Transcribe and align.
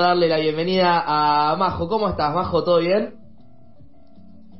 darle 0.00 0.28
la 0.28 0.38
bienvenida 0.38 1.04
a 1.06 1.56
Majo. 1.56 1.88
¿Cómo 1.88 2.08
estás, 2.08 2.34
Majo? 2.34 2.64
¿Todo 2.64 2.78
bien? 2.78 3.14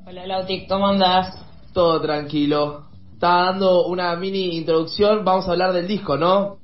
Hola, 0.06 0.26
Lautic, 0.26 0.68
¿cómo 0.68 0.88
andás? 0.88 1.34
Todo 1.72 2.00
tranquilo. 2.00 2.86
Estaba 3.12 3.46
dando 3.46 3.86
una 3.86 4.14
mini 4.16 4.56
introducción. 4.56 5.24
Vamos 5.24 5.48
a 5.48 5.52
hablar 5.52 5.72
del 5.72 5.88
disco, 5.88 6.16
¿no? 6.16 6.58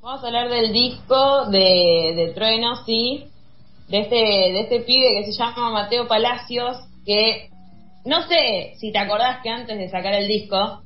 Vamos 0.00 0.22
a 0.22 0.26
hablar 0.26 0.48
del 0.48 0.72
disco 0.72 1.46
de, 1.46 2.12
de 2.16 2.32
Trueno, 2.34 2.76
sí. 2.84 3.24
De 3.88 4.00
este, 4.00 4.16
de 4.16 4.60
este 4.60 4.80
pibe 4.80 5.14
que 5.16 5.32
se 5.32 5.38
llama 5.38 5.70
Mateo 5.70 6.08
Palacios, 6.08 6.76
que 7.04 7.50
no 8.04 8.26
sé 8.26 8.74
si 8.78 8.92
te 8.92 8.98
acordás 8.98 9.42
que 9.42 9.50
antes 9.50 9.76
de 9.76 9.88
sacar 9.88 10.14
el 10.14 10.28
disco, 10.28 10.82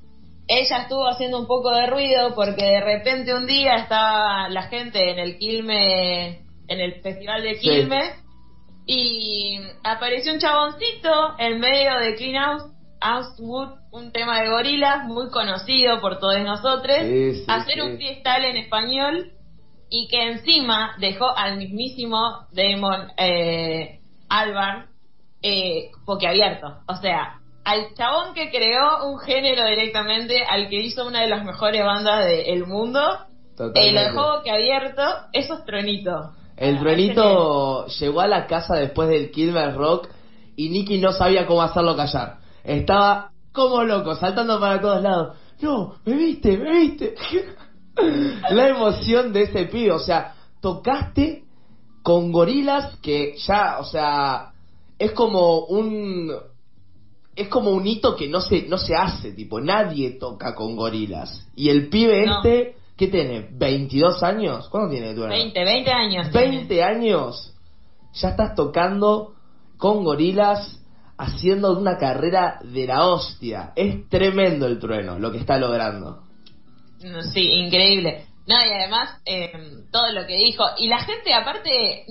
ella 0.48 0.82
estuvo 0.82 1.06
haciendo 1.08 1.40
un 1.40 1.46
poco 1.46 1.70
de 1.70 1.86
ruido 1.86 2.34
porque 2.34 2.64
de 2.64 2.80
repente 2.80 3.34
un 3.34 3.46
día 3.46 3.76
estaba 3.76 4.48
la 4.48 4.62
gente 4.64 5.10
en 5.10 5.18
el 5.18 5.38
Quilme, 5.38 6.45
en 6.68 6.80
el 6.80 7.00
festival 7.02 7.42
de 7.42 7.58
Quilmes, 7.58 8.14
y 8.86 9.58
apareció 9.82 10.32
un 10.32 10.38
chaboncito 10.38 11.34
en 11.38 11.58
medio 11.58 11.98
de 11.98 12.14
Clean 12.14 12.58
House, 13.00 13.34
Wood, 13.38 13.70
un 13.90 14.12
tema 14.12 14.40
de 14.40 14.48
gorilas 14.48 15.04
muy 15.04 15.28
conocido 15.30 16.00
por 16.00 16.18
todos 16.18 16.40
nosotros, 16.40 16.96
hacer 17.48 17.82
un 17.82 17.96
freestyle 17.96 18.44
en 18.44 18.56
español 18.56 19.32
y 19.90 20.08
que 20.08 20.22
encima 20.30 20.96
dejó 20.98 21.36
al 21.36 21.58
mismísimo 21.58 22.46
Damon 22.52 23.08
eh, 23.16 24.00
Albarn 24.28 24.86
eh, 25.42 25.90
boquiabierto. 26.04 26.78
O 26.88 26.96
sea, 26.96 27.40
al 27.64 27.94
chabón 27.94 28.34
que 28.34 28.50
creó 28.50 29.08
un 29.08 29.18
género 29.18 29.66
directamente, 29.66 30.44
al 30.44 30.68
que 30.68 30.76
hizo 30.76 31.06
una 31.06 31.22
de 31.22 31.28
las 31.28 31.44
mejores 31.44 31.84
bandas 31.84 32.24
del 32.26 32.66
mundo, 32.66 33.00
eh, 33.74 33.92
lo 33.92 34.00
dejó 34.00 34.20
abierto, 34.48 35.02
eso 35.32 35.54
es 35.54 35.64
Truenito. 35.64 36.32
El 36.56 36.76
ah, 36.76 36.80
Truenito 36.80 37.86
llegó 37.86 38.20
a 38.20 38.26
la 38.26 38.46
casa 38.46 38.76
después 38.76 39.08
del 39.08 39.30
Kilmer 39.30 39.74
Rock 39.74 40.08
y 40.56 40.70
Nicky 40.70 40.98
no 40.98 41.12
sabía 41.12 41.46
cómo 41.46 41.62
hacerlo 41.62 41.96
callar. 41.96 42.38
Estaba 42.64 43.30
como 43.52 43.82
loco, 43.84 44.14
saltando 44.16 44.58
para 44.58 44.80
todos 44.80 45.02
lados. 45.02 45.36
No, 45.60 45.96
me 46.04 46.14
viste, 46.14 46.56
me 46.56 46.70
viste. 46.80 47.14
la 48.50 48.68
emoción 48.68 49.32
de 49.32 49.42
ese 49.42 49.64
pibe, 49.66 49.92
o 49.92 49.98
sea, 49.98 50.34
tocaste 50.60 51.44
con 52.02 52.32
gorilas 52.32 52.96
que 52.98 53.36
ya, 53.46 53.78
o 53.80 53.84
sea, 53.84 54.52
es 54.98 55.12
como 55.12 55.66
un 55.66 56.32
es 57.34 57.48
como 57.48 57.70
un 57.70 57.86
hito 57.86 58.16
que 58.16 58.28
no 58.28 58.40
se, 58.40 58.62
no 58.62 58.78
se 58.78 58.96
hace, 58.96 59.32
tipo, 59.32 59.60
nadie 59.60 60.12
toca 60.12 60.54
con 60.54 60.74
gorilas. 60.74 61.46
Y 61.54 61.68
el 61.68 61.88
pibe 61.90 62.24
este, 62.24 62.76
¿qué 62.96 63.08
tiene? 63.08 63.50
¿22 63.50 64.22
años? 64.22 64.68
¿Cuándo 64.68 64.90
tiene 64.90 65.14
tu 65.14 65.22
20, 65.22 65.64
20 65.64 65.90
años. 65.92 66.32
20 66.32 66.82
años. 66.82 67.54
Ya 68.14 68.30
estás 68.30 68.54
tocando 68.54 69.34
con 69.76 70.04
gorilas, 70.04 70.80
haciendo 71.18 71.78
una 71.78 71.98
carrera 71.98 72.58
de 72.62 72.86
la 72.86 73.06
hostia. 73.06 73.72
Es 73.76 74.08
tremendo 74.08 74.66
el 74.66 74.78
trueno, 74.78 75.18
lo 75.18 75.30
que 75.30 75.38
está 75.38 75.58
logrando. 75.58 76.22
Sí, 77.32 77.52
increíble. 77.52 78.26
No, 78.46 78.54
y 78.54 78.68
además, 78.68 79.20
eh, 79.26 79.52
todo 79.90 80.12
lo 80.12 80.26
que 80.26 80.36
dijo. 80.36 80.64
Y 80.78 80.88
la 80.88 81.00
gente, 81.00 81.34
aparte, 81.34 82.06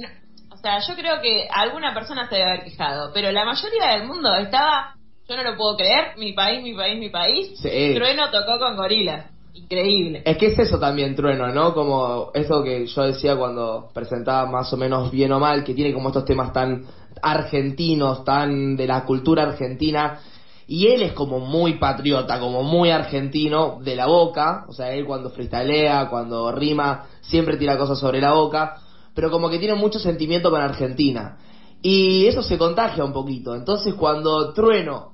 o 0.52 0.58
sea, 0.58 0.80
yo 0.88 0.96
creo 0.96 1.22
que 1.22 1.48
alguna 1.52 1.94
persona 1.94 2.28
se 2.30 2.36
debe 2.36 2.50
haber 2.50 2.64
quejado, 2.66 3.12
pero 3.14 3.32
la 3.32 3.46
mayoría 3.46 3.98
del 3.98 4.08
mundo 4.08 4.36
estaba 4.36 4.96
yo 5.28 5.36
no 5.36 5.44
lo 5.44 5.58
puedo 5.58 5.76
creer, 5.76 6.18
mi 6.18 6.34
país, 6.34 6.62
mi 6.62 6.76
país, 6.76 7.00
mi 7.00 7.10
país. 7.10 7.60
Trueno 7.60 8.30
tocó 8.30 8.60
con 8.60 8.76
gorilas. 8.76 9.35
Increíble. 9.56 10.22
Es 10.26 10.38
que 10.38 10.48
es 10.48 10.60
eso 10.60 10.78
también, 10.80 11.16
Trueno, 11.16 11.48
¿no? 11.48 11.74
Como 11.74 12.32
eso 12.34 12.62
que 12.62 12.86
yo 12.88 13.04
decía 13.04 13.38
cuando 13.38 13.90
presentaba 13.94 14.46
más 14.52 14.72
o 14.74 14.78
menos 14.78 15.10
bien 15.12 15.32
o 15.32 15.40
mal, 15.40 15.64
que 15.64 15.74
tiene 15.74 15.94
como 15.94 16.10
estos 16.10 16.26
temas 16.26 16.52
tan 16.52 16.84
argentinos, 17.22 18.26
tan 18.26 18.76
de 18.76 18.86
la 18.86 19.06
cultura 19.06 19.44
argentina. 19.44 20.20
Y 20.68 20.88
él 20.88 21.04
es 21.04 21.14
como 21.14 21.40
muy 21.40 21.76
patriota, 21.76 22.38
como 22.38 22.64
muy 22.64 22.90
argentino 22.90 23.80
de 23.82 23.96
la 23.96 24.08
boca. 24.08 24.66
O 24.68 24.74
sea, 24.74 24.94
él 24.94 25.06
cuando 25.06 25.30
freestylea, 25.30 26.10
cuando 26.10 26.52
rima, 26.52 27.06
siempre 27.22 27.56
tira 27.56 27.78
cosas 27.78 27.98
sobre 27.98 28.20
la 28.20 28.34
boca. 28.34 28.82
Pero 29.14 29.32
como 29.32 29.50
que 29.50 29.60
tiene 29.60 29.76
mucho 29.76 30.00
sentimiento 30.00 30.52
con 30.52 30.62
Argentina. 30.62 31.38
Y 31.82 32.26
eso 32.26 32.44
se 32.44 32.58
contagia 32.58 33.06
un 33.06 33.14
poquito. 33.14 33.56
Entonces 33.56 33.94
cuando 33.94 34.54
Trueno 34.54 35.14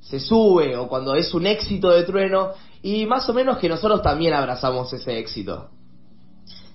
se 0.00 0.20
sube 0.20 0.76
o 0.76 0.88
cuando 0.88 1.14
es 1.14 1.34
un 1.34 1.46
éxito 1.46 1.90
de 1.90 2.04
trueno 2.04 2.52
y 2.82 3.06
más 3.06 3.28
o 3.28 3.32
menos 3.32 3.58
que 3.58 3.68
nosotros 3.68 4.02
también 4.02 4.34
abrazamos 4.34 4.92
ese 4.92 5.18
éxito. 5.18 5.70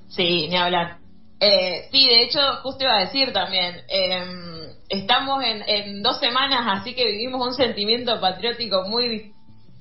Sí, 0.09 0.47
ni 0.47 0.55
hablar. 0.55 0.97
Eh, 1.39 1.87
sí, 1.91 2.07
de 2.07 2.23
hecho, 2.23 2.39
justo 2.63 2.83
iba 2.83 2.95
a 2.95 3.01
decir 3.01 3.33
también, 3.33 3.75
em, 3.89 4.69
estamos 4.87 5.43
en, 5.43 5.61
en 5.67 6.01
dos 6.01 6.19
semanas, 6.19 6.79
así 6.79 6.95
que 6.95 7.05
vivimos 7.05 7.45
un 7.45 7.53
sentimiento 7.53 8.19
patriótico 8.21 8.83
muy 8.87 9.33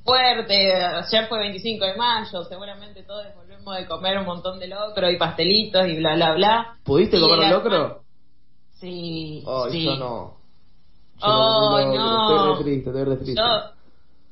fuerte. 0.05 0.75
Ayer 0.75 1.29
fue 1.29 1.39
25 1.39 1.85
de 1.85 1.97
mayo, 1.97 2.45
seguramente 2.45 3.03
todos 3.05 3.25
volvemos 3.37 3.77
de 3.77 3.87
comer 3.87 4.19
un 4.19 4.27
montón 4.27 4.59
de 4.59 4.69
locro 4.69 5.11
y 5.11 5.17
pastelitos 5.17 5.87
y 5.87 5.97
bla, 5.97 6.15
bla, 6.17 6.35
bla. 6.35 6.77
¿Pudiste 6.85 7.21
comer 7.21 7.39
un 7.39 7.51
locro? 7.51 8.03
Sí. 8.81 9.43
Oh, 9.47 9.69
sí. 9.71 9.85
Yo 9.85 9.97
no. 9.97 10.37
oh, 11.23 11.81
no. 11.95 12.53
Estoy 12.53 12.65
triste, 12.65 12.91
estoy 12.91 13.17
triste. 13.17 13.41
Yo 13.41 13.75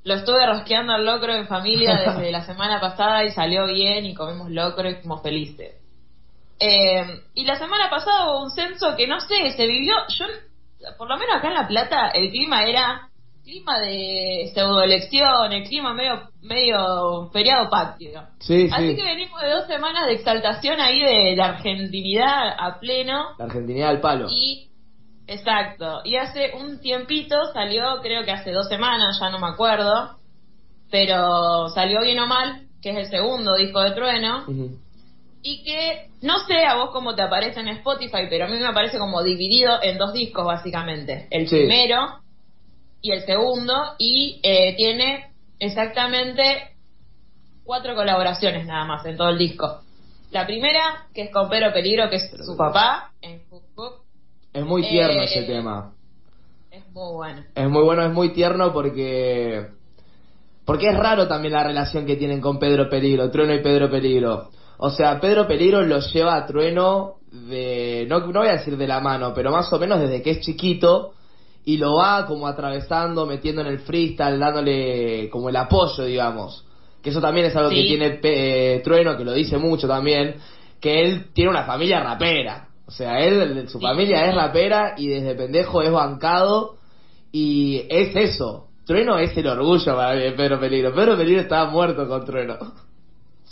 lo 0.04 0.14
estuve 0.14 0.46
rosqueando 0.46 0.92
al 0.94 1.04
locro 1.04 1.32
en 1.32 1.46
familia 1.46 1.96
desde 1.96 2.30
la 2.30 2.44
semana 2.44 2.80
pasada 2.80 3.24
y 3.24 3.30
salió 3.30 3.66
bien 3.66 4.04
y 4.04 4.14
comimos 4.14 4.50
locro 4.50 4.88
y 4.88 4.96
fuimos 4.96 5.22
felices. 5.22 5.76
Eh, 6.58 7.04
y 7.34 7.44
la 7.44 7.56
semana 7.56 7.90
pasada 7.90 8.30
hubo 8.30 8.44
un 8.44 8.50
censo 8.50 8.94
que 8.96 9.06
no 9.06 9.20
sé, 9.20 9.50
se 9.52 9.66
vivió, 9.66 9.94
yo, 10.08 10.26
por 10.96 11.08
lo 11.08 11.16
menos 11.16 11.36
acá 11.36 11.48
en 11.48 11.54
La 11.54 11.68
Plata, 11.68 12.10
el 12.10 12.30
clima 12.30 12.64
era 12.64 13.08
clima 13.42 13.80
de 13.80 14.50
pseudoelección, 14.54 15.52
el 15.52 15.64
clima 15.64 15.94
medio 15.94 16.28
medio 16.42 17.28
feriado 17.32 17.68
patrio. 17.68 18.22
Así 18.38 18.68
que 18.96 19.02
venimos 19.02 19.41
de 19.41 19.50
dos 19.50 19.66
semanas 19.66 20.06
de 20.06 20.14
exaltación 20.14 20.80
ahí 20.80 21.00
de 21.00 21.36
la 21.36 21.46
argentinidad 21.46 22.54
a 22.58 22.78
pleno. 22.78 23.30
La 23.38 23.46
argentinidad 23.46 23.91
al 23.91 24.00
palo. 24.00 24.28
Y 24.30 24.68
Exacto. 25.27 26.00
Y 26.05 26.16
hace 26.16 26.53
un 26.55 26.81
tiempito 26.81 27.53
salió, 27.53 28.00
creo 28.03 28.25
que 28.25 28.33
hace 28.33 28.50
dos 28.50 28.69
semanas, 28.69 29.19
ya 29.21 29.31
no 29.31 29.38
me 29.38 29.49
acuerdo, 29.49 30.16
pero 30.91 31.69
salió 31.71 32.03
bien 32.03 32.19
o 32.21 32.27
mal, 32.27 32.66
que 32.83 32.91
es 32.91 32.97
el 32.97 33.06
segundo 33.06 33.56
disco 33.56 33.81
de 33.81 33.93
Trueno. 33.93 34.44
Y 35.44 35.65
que 35.65 36.09
no 36.21 36.38
sé 36.47 36.65
a 36.65 36.77
vos 36.77 36.91
cómo 36.93 37.15
te 37.15 37.22
aparece 37.22 37.60
en 37.60 37.69
Spotify, 37.69 38.27
pero 38.31 38.44
a 38.44 38.49
mí 38.49 38.59
me 38.59 38.66
aparece 38.66 38.99
como 38.99 39.22
dividido 39.22 39.83
en 39.83 39.99
dos 39.99 40.12
discos 40.12 40.44
básicamente. 40.44 41.27
El 41.31 41.49
primero 41.49 42.21
y 43.00 43.10
el 43.10 43.25
segundo, 43.27 43.75
y 43.99 44.39
eh, 44.44 44.75
tiene 44.77 45.33
exactamente 45.59 46.77
cuatro 47.65 47.94
colaboraciones 47.94 48.66
nada 48.66 48.84
más 48.84 49.04
en 49.04 49.16
todo 49.16 49.31
el 49.31 49.39
disco. 49.39 49.83
La 50.31 50.47
primera, 50.47 51.06
que 51.12 51.22
es 51.22 51.33
con 51.33 51.49
Pedro 51.49 51.72
Peligro, 51.72 52.09
que 52.09 52.16
es 52.16 52.31
su 52.44 52.56
papá, 52.56 53.10
en 53.21 53.43
es 54.52 54.64
muy 54.64 54.82
tierno 54.82 55.22
ese 55.22 55.40
eh, 55.40 55.46
tema. 55.46 55.92
Es 56.70 56.84
muy 56.92 57.12
bueno. 57.14 57.44
Es 57.54 57.68
muy 57.68 57.82
bueno, 57.82 58.02
es 58.04 58.12
muy 58.12 58.32
tierno 58.32 58.72
porque. 58.72 59.66
Porque 60.64 60.88
es 60.88 60.96
raro 60.96 61.26
también 61.26 61.54
la 61.54 61.64
relación 61.64 62.06
que 62.06 62.16
tienen 62.16 62.40
con 62.40 62.58
Pedro 62.58 62.88
Peligro, 62.88 63.30
Trueno 63.30 63.54
y 63.54 63.62
Pedro 63.62 63.91
Peligro. 63.91 64.50
O 64.78 64.91
sea, 64.91 65.20
Pedro 65.20 65.46
Peligro 65.46 65.82
lo 65.82 66.00
lleva 66.00 66.36
a 66.36 66.46
Trueno 66.46 67.16
de. 67.30 68.06
No, 68.08 68.20
no 68.20 68.41
voy 68.41 68.48
a 68.48 68.52
decir 68.52 68.76
de 68.76 68.86
la 68.86 69.00
mano, 69.00 69.32
pero 69.34 69.50
más 69.50 69.72
o 69.72 69.78
menos 69.78 70.00
desde 70.00 70.22
que 70.22 70.30
es 70.30 70.41
chiquito. 70.41 71.14
Y 71.64 71.76
lo 71.76 71.94
va 71.94 72.26
como 72.26 72.48
atravesando, 72.48 73.24
metiendo 73.24 73.60
en 73.60 73.68
el 73.68 73.78
freestyle, 73.78 74.38
dándole 74.38 75.30
como 75.30 75.48
el 75.48 75.54
apoyo, 75.54 76.04
digamos. 76.04 76.64
Que 77.00 77.10
eso 77.10 77.20
también 77.20 77.46
es 77.46 77.54
algo 77.54 77.70
que 77.70 77.82
tiene 77.82 78.18
eh, 78.22 78.80
Trueno, 78.82 79.16
que 79.16 79.24
lo 79.24 79.32
dice 79.32 79.58
mucho 79.58 79.86
también. 79.86 80.36
Que 80.80 81.02
él 81.02 81.26
tiene 81.32 81.50
una 81.50 81.64
familia 81.64 82.00
rapera. 82.00 82.68
O 82.92 82.94
sea, 82.94 83.20
él, 83.20 83.66
su 83.70 83.80
familia 83.80 84.26
es 84.26 84.34
rapera 84.34 84.92
y 84.98 85.09
desde 85.09 85.34
pendejo 85.34 85.80
es 85.80 85.91
bancado 85.91 86.77
y 87.33 87.86
es 87.89 88.15
eso. 88.15 88.68
Trueno 88.84 89.16
es 89.16 89.34
el 89.34 89.47
orgullo 89.47 89.97
para 89.97 90.15
mí 90.15 90.21
de 90.21 90.33
Pedro 90.33 90.60
Peligro. 90.60 90.94
Pedro 90.94 91.16
Peligro 91.16 91.41
estaba 91.41 91.71
muerto 91.71 92.06
con 92.06 92.22
Trueno. 92.27 92.59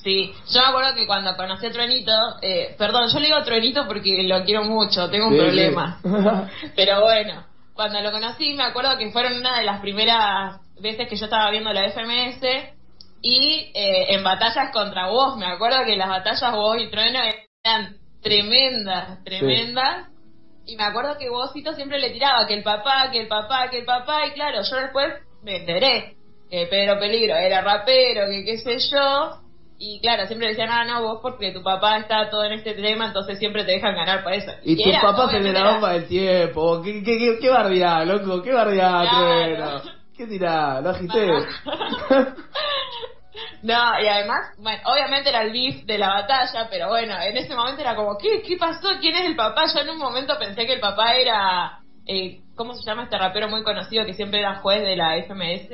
Sí, 0.02 0.31
yo 0.52 0.60
me 0.60 0.66
acuerdo 0.66 0.94
que 0.94 1.06
cuando 1.06 1.34
conocí 1.38 1.66
a 1.66 1.72
Truenito, 1.72 2.12
eh, 2.42 2.75
perdón, 2.76 3.08
yo 3.10 3.19
le 3.19 3.28
digo 3.28 3.42
Truenito 3.42 3.87
porque 3.87 4.25
lo 4.25 4.44
quiero 4.44 4.64
mucho, 4.64 5.08
tengo 5.08 5.28
un 5.28 5.38
problema. 5.38 5.98
Pero 6.76 7.00
bueno, 7.00 7.46
cuando 7.72 7.98
lo 8.02 8.12
conocí 8.12 8.52
me 8.52 8.64
acuerdo 8.64 8.98
que 8.98 9.10
fueron 9.10 9.38
una 9.38 9.56
de 9.56 9.64
las 9.64 9.81
primeras 9.81 10.60
veces 10.82 11.08
que 11.08 11.16
yo 11.16 11.25
estaba 11.25 11.50
viendo 11.50 11.72
la 11.72 11.88
FMS 11.90 12.42
y 13.22 13.72
eh, 13.72 14.14
en 14.14 14.22
batallas 14.22 14.70
contra 14.70 15.08
vos, 15.08 15.38
me 15.38 15.46
acuerdo 15.46 15.82
que 15.87 15.96
las 15.96 16.10
batallas 16.10 16.52
vos 16.52 16.76
y 16.78 16.90
Trueno 16.90 17.20
eran 17.64 18.00
tremendas, 18.22 19.22
tremendas. 19.25 20.08
Y 20.67 20.76
me 20.76 20.84
acuerdo 20.84 21.17
que 21.19 21.28
Vosito 21.28 21.72
siempre 21.75 21.99
le 21.99 22.11
tiraba 22.11 22.46
que 22.46 22.55
el 22.55 22.62
papá, 22.62 23.11
que 23.11 23.20
el 23.20 23.28
papá, 23.28 23.69
que 23.70 23.78
el 23.78 23.84
papá, 23.84 24.26
y 24.26 24.32
claro, 24.32 24.62
yo 24.62 24.76
después 24.76 25.14
me 25.43 25.56
enteré 25.56 26.17
que 26.50 26.67
Pedro 26.67 26.99
Peligro 26.99 27.37
era 27.37 27.61
rapero, 27.61 28.26
que 28.26 28.44
qué 28.44 28.58
sé 28.58 28.78
yo, 28.90 29.38
Y 29.78 29.99
claro, 30.00 30.26
siempre 30.26 30.49
decían, 30.49 30.69
ah, 30.70 30.84
no, 30.84 31.02
vos 31.02 31.20
porque 31.22 31.52
tu 31.52 31.62
papá 31.62 31.96
está 31.96 32.28
todo 32.28 32.44
en 32.44 32.52
este 32.52 32.75
tema, 32.75 33.06
entonces 33.06 33.38
siempre 33.38 33.64
te 33.64 33.72
dejan 33.72 33.94
ganar 33.94 34.23
por 34.23 34.32
eso. 34.34 34.52
Y, 34.62 34.76
tu 34.76 34.90
papá 35.00 35.31
se 35.31 35.40
le 35.40 35.52
la 35.52 35.73
bomba 35.73 35.94
del 35.94 36.06
tiempo. 36.06 36.82
¿Qué, 36.82 37.02
qué, 37.02 37.19
qué, 37.19 37.38
qué 37.40 38.05
loco? 38.05 38.43
¿Qué 38.43 38.52
bardeá, 38.52 39.06
claro. 39.08 39.82
¿Qué 40.14 40.26
tirá? 40.26 40.82
¿Lo 40.82 40.90
agité? 40.90 41.31
no, 43.62 44.00
y 44.02 44.08
además, 44.08 44.54
bueno, 44.58 44.80
obviamente 44.84 45.28
era 45.28 45.42
el 45.42 45.52
beef 45.52 45.84
de 45.84 45.98
la 45.98 46.08
batalla, 46.08 46.68
pero 46.70 46.88
bueno, 46.88 47.14
en 47.20 47.36
ese 47.36 47.54
momento 47.54 47.82
era 47.82 47.94
como, 47.94 48.16
¿qué, 48.16 48.42
qué 48.42 48.56
pasó? 48.56 48.88
¿Quién 49.00 49.14
es 49.16 49.26
el 49.26 49.36
papá? 49.36 49.66
Yo 49.72 49.80
en 49.80 49.90
un 49.90 49.98
momento 49.98 50.38
pensé 50.38 50.66
que 50.66 50.74
el 50.74 50.80
papá 50.80 51.14
era, 51.14 51.80
eh, 52.06 52.40
¿cómo 52.54 52.74
se 52.74 52.84
llama 52.84 53.04
este 53.04 53.18
rapero 53.18 53.48
muy 53.48 53.62
conocido 53.62 54.06
que 54.06 54.14
siempre 54.14 54.40
era 54.40 54.56
juez 54.56 54.82
de 54.82 54.96
la 54.96 55.16
FMS? 55.18 55.70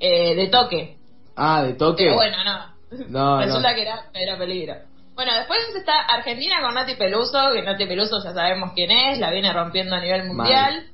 Eh, 0.00 0.34
de 0.34 0.48
toque. 0.48 0.96
Ah, 1.36 1.62
de 1.62 1.74
toque. 1.74 2.04
Pero 2.04 2.16
bueno, 2.16 2.38
no. 2.42 2.80
No, 3.08 3.40
Resulta 3.40 3.74
que 3.74 3.82
era, 3.82 4.06
era 4.14 4.36
peligro. 4.36 4.74
Bueno, 5.14 5.34
después 5.34 5.60
está 5.76 6.00
Argentina 6.00 6.60
con 6.62 6.74
Nati 6.74 6.94
Peluso, 6.94 7.52
que 7.52 7.62
Nati 7.62 7.86
Peluso 7.86 8.22
ya 8.24 8.32
sabemos 8.32 8.72
quién 8.74 8.90
es, 8.90 9.18
la 9.18 9.30
viene 9.30 9.52
rompiendo 9.52 9.94
a 9.94 10.00
nivel 10.00 10.24
mundial. 10.24 10.86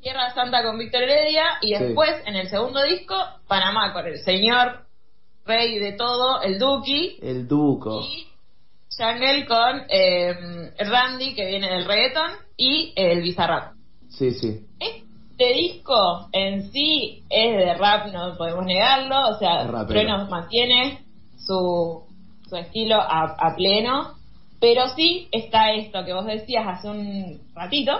Tierra 0.00 0.32
Santa 0.34 0.62
con 0.62 0.78
Víctor 0.78 1.02
Heredia 1.02 1.44
y 1.60 1.72
después 1.72 2.22
en 2.26 2.36
el 2.36 2.48
segundo 2.48 2.82
disco 2.82 3.16
Panamá 3.48 3.92
con 3.92 4.06
el 4.06 4.18
señor 4.18 4.83
rey 5.44 5.78
de 5.78 5.92
todo, 5.92 6.42
el 6.42 6.58
Duki. 6.58 7.18
El 7.22 7.46
Duco. 7.46 8.00
Y 8.00 8.26
Jungle 8.96 9.46
con 9.46 9.82
eh, 9.88 10.72
Randy 10.78 11.34
que 11.34 11.46
viene 11.46 11.68
del 11.68 11.84
reggaeton 11.84 12.30
y 12.56 12.92
el 12.96 13.22
Bizarrap. 13.22 13.74
Sí, 14.08 14.30
sí. 14.30 14.60
Este 14.78 15.52
disco 15.52 16.28
en 16.32 16.70
sí 16.70 17.24
es 17.28 17.56
de 17.56 17.74
rap, 17.74 18.12
no 18.12 18.36
podemos 18.36 18.64
negarlo, 18.64 19.30
o 19.30 19.38
sea, 19.38 19.66
Trueno 19.86 20.26
mantiene 20.26 21.04
su, 21.36 22.04
su 22.48 22.56
estilo 22.56 23.00
a, 23.00 23.34
a, 23.36 23.56
pleno, 23.56 24.14
pero 24.60 24.88
sí 24.90 25.28
está 25.32 25.72
esto 25.72 26.04
que 26.04 26.12
vos 26.12 26.26
decías 26.26 26.64
hace 26.66 26.88
un 26.88 27.40
ratito, 27.52 27.92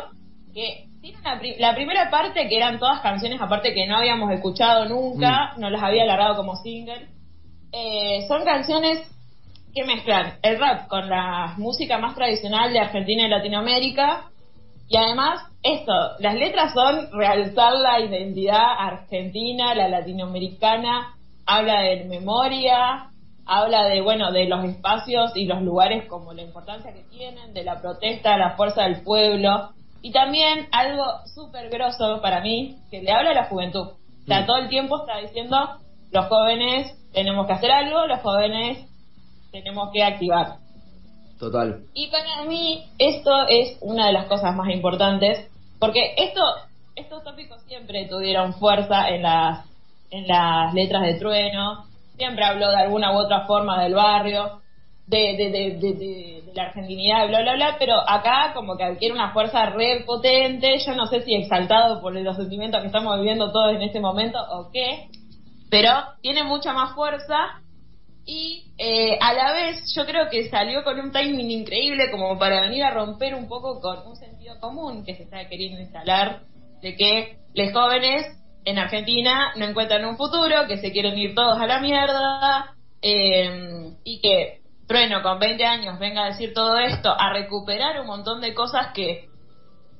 que 0.55 0.87
tiene 1.01 1.19
la 1.59 1.75
primera 1.75 2.09
parte 2.09 2.49
que 2.49 2.57
eran 2.57 2.79
todas 2.79 3.01
canciones 3.01 3.41
aparte 3.41 3.75
que 3.75 3.89
no 3.89 3.97
habíamos 3.97 4.31
escuchado 4.31 4.89
nunca, 4.89 5.55
mm. 5.57 5.61
no 5.61 5.71
las 5.71 5.83
había 5.83 6.05
agarrado 6.05 6.37
como 6.37 6.55
single, 6.57 7.09
eh, 7.77 8.25
son 8.29 8.45
canciones 8.45 9.01
que 9.75 9.85
mezclan 9.85 10.39
el 10.43 10.61
rap 10.61 10.87
con 10.87 11.09
la 11.09 11.55
música 11.59 11.99
más 11.99 12.15
tradicional 12.15 12.73
de 12.73 12.79
Argentina 12.79 13.27
y 13.27 13.29
Latinoamérica, 13.29 14.31
y 14.89 14.97
además, 14.97 15.41
esto, 15.63 15.93
las 16.21 16.35
letras 16.35 16.73
son 16.73 17.11
realzar 17.13 17.73
la 17.73 18.01
identidad 18.01 18.79
argentina, 18.79 19.75
la 19.75 19.89
latinoamericana, 19.89 21.17
habla 21.47 21.81
de 21.81 22.05
memoria, 22.05 23.11
habla 23.47 23.87
de, 23.87 24.03
bueno, 24.03 24.31
de 24.31 24.45
los 24.45 24.65
espacios 24.65 25.33
y 25.35 25.47
los 25.47 25.63
lugares 25.63 26.07
como 26.07 26.33
la 26.33 26.43
importancia 26.43 26.93
que 26.93 27.03
tienen, 27.11 27.55
de 27.55 27.65
la 27.65 27.81
protesta, 27.81 28.37
la 28.37 28.57
fuerza 28.57 28.83
del 28.83 29.03
pueblo, 29.03 29.71
y 30.01 30.13
también 30.13 30.69
algo 30.71 31.05
súper 31.35 31.71
grosso 31.71 32.21
para 32.23 32.41
mí, 32.41 32.77
que 32.91 33.03
le 33.03 33.11
habla 33.11 33.31
a 33.31 33.35
la 33.35 33.45
juventud. 33.47 33.89
O 33.89 34.27
sea, 34.27 34.43
mm. 34.43 34.47
todo 34.47 34.59
el 34.59 34.69
tiempo 34.69 35.01
está 35.01 35.19
diciendo, 35.19 35.57
los 36.15 36.27
jóvenes 36.27 36.97
tenemos 37.13 37.47
que 37.47 37.53
hacer 37.53 37.73
algo, 37.73 38.07
los 38.07 38.21
jóvenes 38.21 38.87
tenemos 39.51 39.91
que 39.93 40.03
activar. 40.05 40.59
Total. 41.39 41.81
Y 41.93 42.07
para 42.07 42.45
mí 42.49 42.85
esto 42.99 43.33
es 43.49 43.77
una 43.81 44.07
de 44.07 44.13
las 44.13 44.27
cosas 44.27 44.55
más 44.55 44.71
importantes, 44.71 45.51
porque 45.81 46.15
esto, 46.17 46.41
estos 46.95 47.25
tópicos 47.25 47.61
siempre 47.67 48.07
tuvieron 48.07 48.55
fuerza 48.55 49.09
en 49.09 49.23
las, 49.23 49.67
en 50.11 50.29
las 50.29 50.73
letras 50.73 51.03
de 51.03 51.15
Trueno, 51.15 51.85
siempre 52.17 52.45
habló 52.45 52.71
de 52.71 52.77
alguna 52.77 53.13
u 53.13 53.17
otra 53.17 53.47
forma 53.47 53.83
del 53.83 53.95
barrio, 53.95 54.61
de, 55.09 55.37
de, 55.37 55.51
de, 55.51 55.95
de, 55.95 56.45
la 56.55 56.63
argentinidad, 56.63 57.27
bla, 57.27 57.43
bla, 57.43 57.55
bla, 57.57 57.77
pero 57.79 57.97
acá 58.09 58.53
como 58.55 58.77
que 58.77 58.85
adquiere 58.85 59.13
una 59.13 59.33
fuerza 59.33 59.67
re 59.67 60.05
potente, 60.07 60.79
yo 60.79 60.95
no 60.95 61.07
sé 61.09 61.23
si 61.23 61.35
exaltado 61.35 62.01
por 62.01 62.15
los 62.15 62.37
sentimientos 62.37 62.81
que 62.81 62.87
estamos 62.87 63.19
viviendo 63.19 63.51
todos 63.51 63.75
en 63.75 63.83
este 63.83 63.99
momento 63.99 64.39
o 64.51 64.71
qué, 64.73 65.09
pero 65.71 65.91
tiene 66.21 66.45
mucha 66.45 66.73
más 66.73 66.95
fuerza 66.95 67.61
y 68.27 68.73
eh, 68.79 69.19
a 69.21 69.33
la 69.35 69.53
vez 69.53 69.93
yo 69.95 70.07
creo 70.07 70.31
que 70.31 70.49
salió 70.49 70.83
con 70.83 70.99
un 70.99 71.13
timing 71.13 71.51
increíble 71.51 72.11
como 72.11 72.39
para 72.39 72.63
venir 72.63 72.83
a 72.85 72.91
romper 72.91 73.35
un 73.35 73.49
poco 73.49 73.81
con 73.81 74.07
un 74.07 74.17
sentido 74.17 74.59
común 74.61 75.05
que 75.05 75.15
se 75.15 75.25
está 75.25 75.47
queriendo 75.49 75.81
instalar 75.81 76.43
de 76.81 76.97
que 76.97 77.39
los 77.55 77.73
jóvenes 77.73 78.27
en 78.65 78.79
Argentina 78.79 79.53
no 79.57 79.67
encuentran 79.67 80.05
un 80.07 80.17
futuro, 80.17 80.67
que 80.67 80.79
se 80.79 80.91
quieren 80.91 81.19
ir 81.19 81.35
todos 81.35 81.61
a 81.61 81.67
la 81.67 81.81
mierda 81.81 82.75
eh, 83.03 83.93
y 84.05 84.21
que 84.21 84.61
Trueno 84.87 85.23
con 85.23 85.39
20 85.39 85.65
años 85.65 85.99
venga 85.99 86.25
a 86.25 86.29
decir 86.29 86.53
todo 86.53 86.79
esto, 86.79 87.15
a 87.19 87.33
recuperar 87.33 88.01
un 88.01 88.07
montón 88.07 88.41
de 88.41 88.55
cosas 88.55 88.89
que 88.95 89.29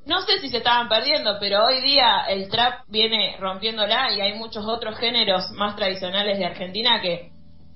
no 0.07 0.21
sé 0.23 0.39
si 0.41 0.51
se 0.51 0.59
estaban 0.59 0.89
perdiendo, 0.89 1.39
pero 1.41 1.65
hoy 1.65 1.81
día 1.81 2.25
el 2.29 2.49
trap 2.51 2.85
viene 2.89 3.37
rompiéndola 3.39 4.13
y 4.13 4.21
hay 4.21 4.35
muchos 4.35 4.65
otros 4.67 4.99
géneros 4.99 5.51
más 5.53 5.77
tradicionales 5.77 6.39
de 6.39 6.45
Argentina 6.45 7.01
que 7.01 7.31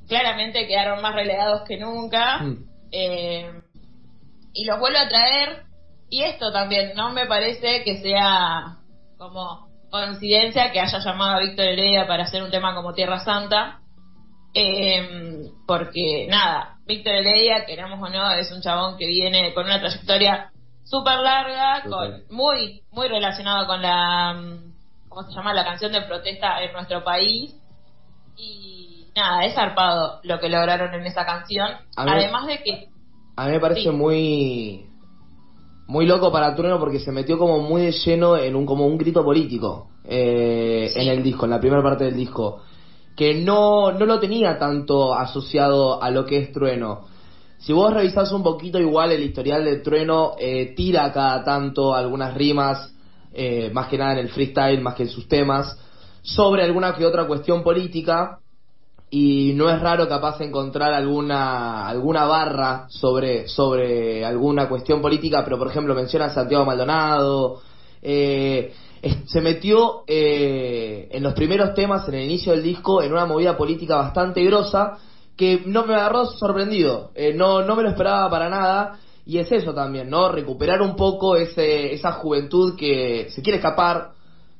claramente 0.08 0.66
quedaron 0.66 1.00
más 1.00 1.14
relegados 1.14 1.62
que 1.66 1.78
nunca. 1.78 2.38
Mm. 2.38 2.64
Eh, 2.92 3.50
y 4.52 4.64
los 4.64 4.78
vuelvo 4.78 4.98
a 4.98 5.08
traer. 5.08 5.62
Y 6.10 6.22
esto 6.22 6.50
también, 6.52 6.92
no 6.94 7.12
me 7.12 7.26
parece 7.26 7.82
que 7.84 8.00
sea 8.00 8.78
como 9.18 9.68
coincidencia 9.90 10.70
que 10.72 10.80
haya 10.80 10.98
llamado 10.98 11.36
a 11.36 11.40
Víctor 11.40 11.66
Heredia 11.66 12.06
para 12.06 12.24
hacer 12.24 12.42
un 12.42 12.50
tema 12.50 12.74
como 12.74 12.94
Tierra 12.94 13.20
Santa. 13.20 13.80
Eh, 14.54 15.50
porque 15.66 16.26
nada, 16.28 16.78
Víctor 16.86 17.14
Heredia, 17.14 17.66
queramos 17.66 18.00
o 18.02 18.10
no, 18.10 18.30
es 18.32 18.50
un 18.50 18.62
chabón 18.62 18.96
que 18.96 19.06
viene 19.06 19.52
con 19.52 19.66
una 19.66 19.80
trayectoria 19.80 20.50
súper 20.88 21.18
larga, 21.18 21.82
con, 21.88 22.22
muy, 22.30 22.82
muy 22.92 23.08
relacionado 23.08 23.66
con 23.66 23.82
la, 23.82 24.58
¿cómo 25.08 25.22
se 25.28 25.34
llama? 25.34 25.52
La 25.52 25.64
canción 25.64 25.92
de 25.92 26.02
protesta 26.02 26.62
en 26.62 26.72
nuestro 26.72 27.04
país. 27.04 27.54
Y 28.36 29.08
nada, 29.14 29.44
es 29.44 29.54
zarpado 29.54 30.20
lo 30.22 30.38
que 30.38 30.48
lograron 30.48 30.94
en 30.94 31.06
esa 31.06 31.26
canción. 31.26 31.68
Además 31.96 32.46
de 32.46 32.62
que. 32.62 32.88
A 33.36 33.46
mí 33.46 33.52
me 33.52 33.60
parece 33.60 33.90
muy. 33.90 34.84
Muy 35.86 36.04
loco 36.04 36.30
para 36.30 36.54
Trueno 36.54 36.78
porque 36.78 37.00
se 37.00 37.12
metió 37.12 37.38
como 37.38 37.60
muy 37.60 37.80
de 37.82 37.92
lleno 37.92 38.36
en 38.36 38.54
un 38.54 38.66
como 38.66 38.86
un 38.86 38.98
grito 38.98 39.24
político 39.24 39.88
eh, 40.04 40.92
en 40.94 41.08
el 41.08 41.22
disco, 41.22 41.46
en 41.46 41.52
la 41.52 41.60
primera 41.60 41.82
parte 41.82 42.04
del 42.04 42.14
disco, 42.14 42.60
que 43.16 43.32
no, 43.32 43.92
no 43.92 44.04
lo 44.04 44.20
tenía 44.20 44.58
tanto 44.58 45.14
asociado 45.14 46.02
a 46.02 46.10
lo 46.10 46.26
que 46.26 46.38
es 46.38 46.52
Trueno. 46.52 47.06
Si 47.58 47.72
vos 47.72 47.92
revisás 47.92 48.30
un 48.32 48.42
poquito 48.42 48.78
igual 48.78 49.12
el 49.12 49.22
historial 49.22 49.64
de 49.64 49.78
Trueno, 49.78 50.34
eh, 50.38 50.74
tira 50.76 51.12
cada 51.12 51.42
tanto 51.44 51.94
algunas 51.94 52.34
rimas, 52.34 52.92
eh, 53.32 53.70
más 53.72 53.88
que 53.88 53.98
nada 53.98 54.12
en 54.12 54.18
el 54.18 54.28
freestyle, 54.28 54.80
más 54.80 54.94
que 54.94 55.02
en 55.04 55.08
sus 55.08 55.26
temas, 55.28 55.76
sobre 56.22 56.62
alguna 56.62 56.94
que 56.94 57.04
otra 57.04 57.26
cuestión 57.26 57.62
política, 57.62 58.38
y 59.10 59.52
no 59.54 59.70
es 59.70 59.80
raro 59.80 60.06
capaz 60.06 60.40
encontrar 60.40 60.92
alguna 60.92 61.88
alguna 61.88 62.26
barra 62.26 62.86
sobre 62.90 63.48
sobre 63.48 64.24
alguna 64.24 64.68
cuestión 64.68 65.00
política 65.00 65.42
pero 65.44 65.56
por 65.56 65.68
ejemplo 65.68 65.94
menciona 65.94 66.26
a 66.26 66.34
Santiago 66.34 66.66
Maldonado 66.66 67.62
eh, 68.02 68.74
se 69.26 69.40
metió 69.40 70.02
eh, 70.06 71.08
en 71.10 71.22
los 71.22 71.32
primeros 71.32 71.72
temas 71.74 72.06
en 72.08 72.16
el 72.16 72.24
inicio 72.24 72.52
del 72.52 72.62
disco 72.62 73.02
en 73.02 73.12
una 73.12 73.24
movida 73.24 73.56
política 73.56 73.96
bastante 73.96 74.44
grosa 74.44 74.98
que 75.38 75.62
no 75.64 75.86
me 75.86 75.94
agarró 75.94 76.26
sorprendido 76.26 77.12
eh, 77.14 77.32
no 77.32 77.62
no 77.62 77.76
me 77.76 77.82
lo 77.82 77.88
esperaba 77.88 78.28
para 78.28 78.50
nada 78.50 78.98
y 79.24 79.38
es 79.38 79.50
eso 79.50 79.72
también 79.72 80.10
no 80.10 80.30
recuperar 80.30 80.82
un 80.82 80.96
poco 80.96 81.36
ese 81.36 81.94
esa 81.94 82.12
juventud 82.12 82.76
que 82.76 83.28
se 83.30 83.40
quiere 83.40 83.56
escapar 83.56 84.18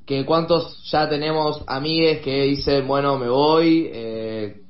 que 0.08 0.24
cuántos 0.24 0.82
ya 0.90 1.06
tenemos 1.06 1.62
amigues 1.66 2.22
que 2.22 2.44
dicen, 2.44 2.88
bueno, 2.88 3.18
me 3.18 3.28
voy, 3.28 3.90
eh, 3.92 4.62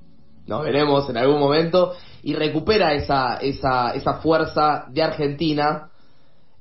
nos 0.49 0.65
veremos 0.65 1.09
en 1.09 1.17
algún 1.17 1.39
momento, 1.39 1.95
y 2.25 2.35
recupera 2.35 2.93
esa, 2.95 3.37
esa, 3.37 3.93
esa 3.93 4.15
fuerza 4.15 4.87
de 4.91 5.01
Argentina. 5.01 5.91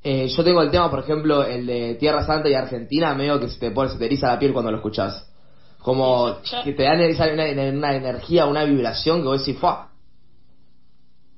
Eh, 0.04 0.28
yo 0.28 0.44
tengo 0.44 0.62
el 0.62 0.70
tema, 0.70 0.92
por 0.92 1.00
ejemplo, 1.00 1.44
el 1.44 1.66
de 1.66 1.96
Tierra 1.96 2.24
Santa 2.24 2.50
y 2.50 2.54
Argentina, 2.54 3.16
medio 3.16 3.40
que 3.40 3.50
se 3.50 3.58
te 3.58 3.72
pone, 3.72 3.90
se 3.90 3.98
te 3.98 4.06
eriza 4.06 4.28
la 4.28 4.38
piel 4.38 4.54
cuando 4.54 4.70
lo 4.70 4.78
escuchás. 4.78 5.28
Como 5.88 6.42
que 6.66 6.74
te 6.74 6.84
dan 6.84 7.00
esa, 7.00 7.32
una, 7.32 7.46
una, 7.46 7.96
energía, 7.96 8.46
una 8.46 8.66
vibración 8.66 9.22
que 9.22 9.28
vos 9.30 9.40
decís, 9.40 9.58
¡fua! 9.58 9.88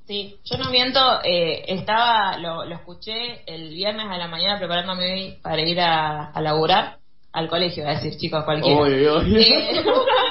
Sí, 0.08 0.40
yo 0.44 0.58
no 0.58 0.72
miento, 0.72 0.98
eh, 1.22 1.62
estaba, 1.68 2.36
lo, 2.36 2.64
lo 2.64 2.74
escuché 2.74 3.44
el 3.46 3.68
viernes 3.68 4.06
a 4.10 4.18
la 4.18 4.26
mañana 4.26 4.58
preparándome 4.58 5.38
para 5.40 5.62
ir 5.62 5.80
a, 5.80 6.32
a 6.32 6.40
laburar 6.40 6.96
al 7.32 7.48
colegio, 7.48 7.86
a 7.86 7.90
decir 7.90 8.18
chicos 8.18 8.42
cualquiera. 8.42 8.88
Eh, 8.88 9.84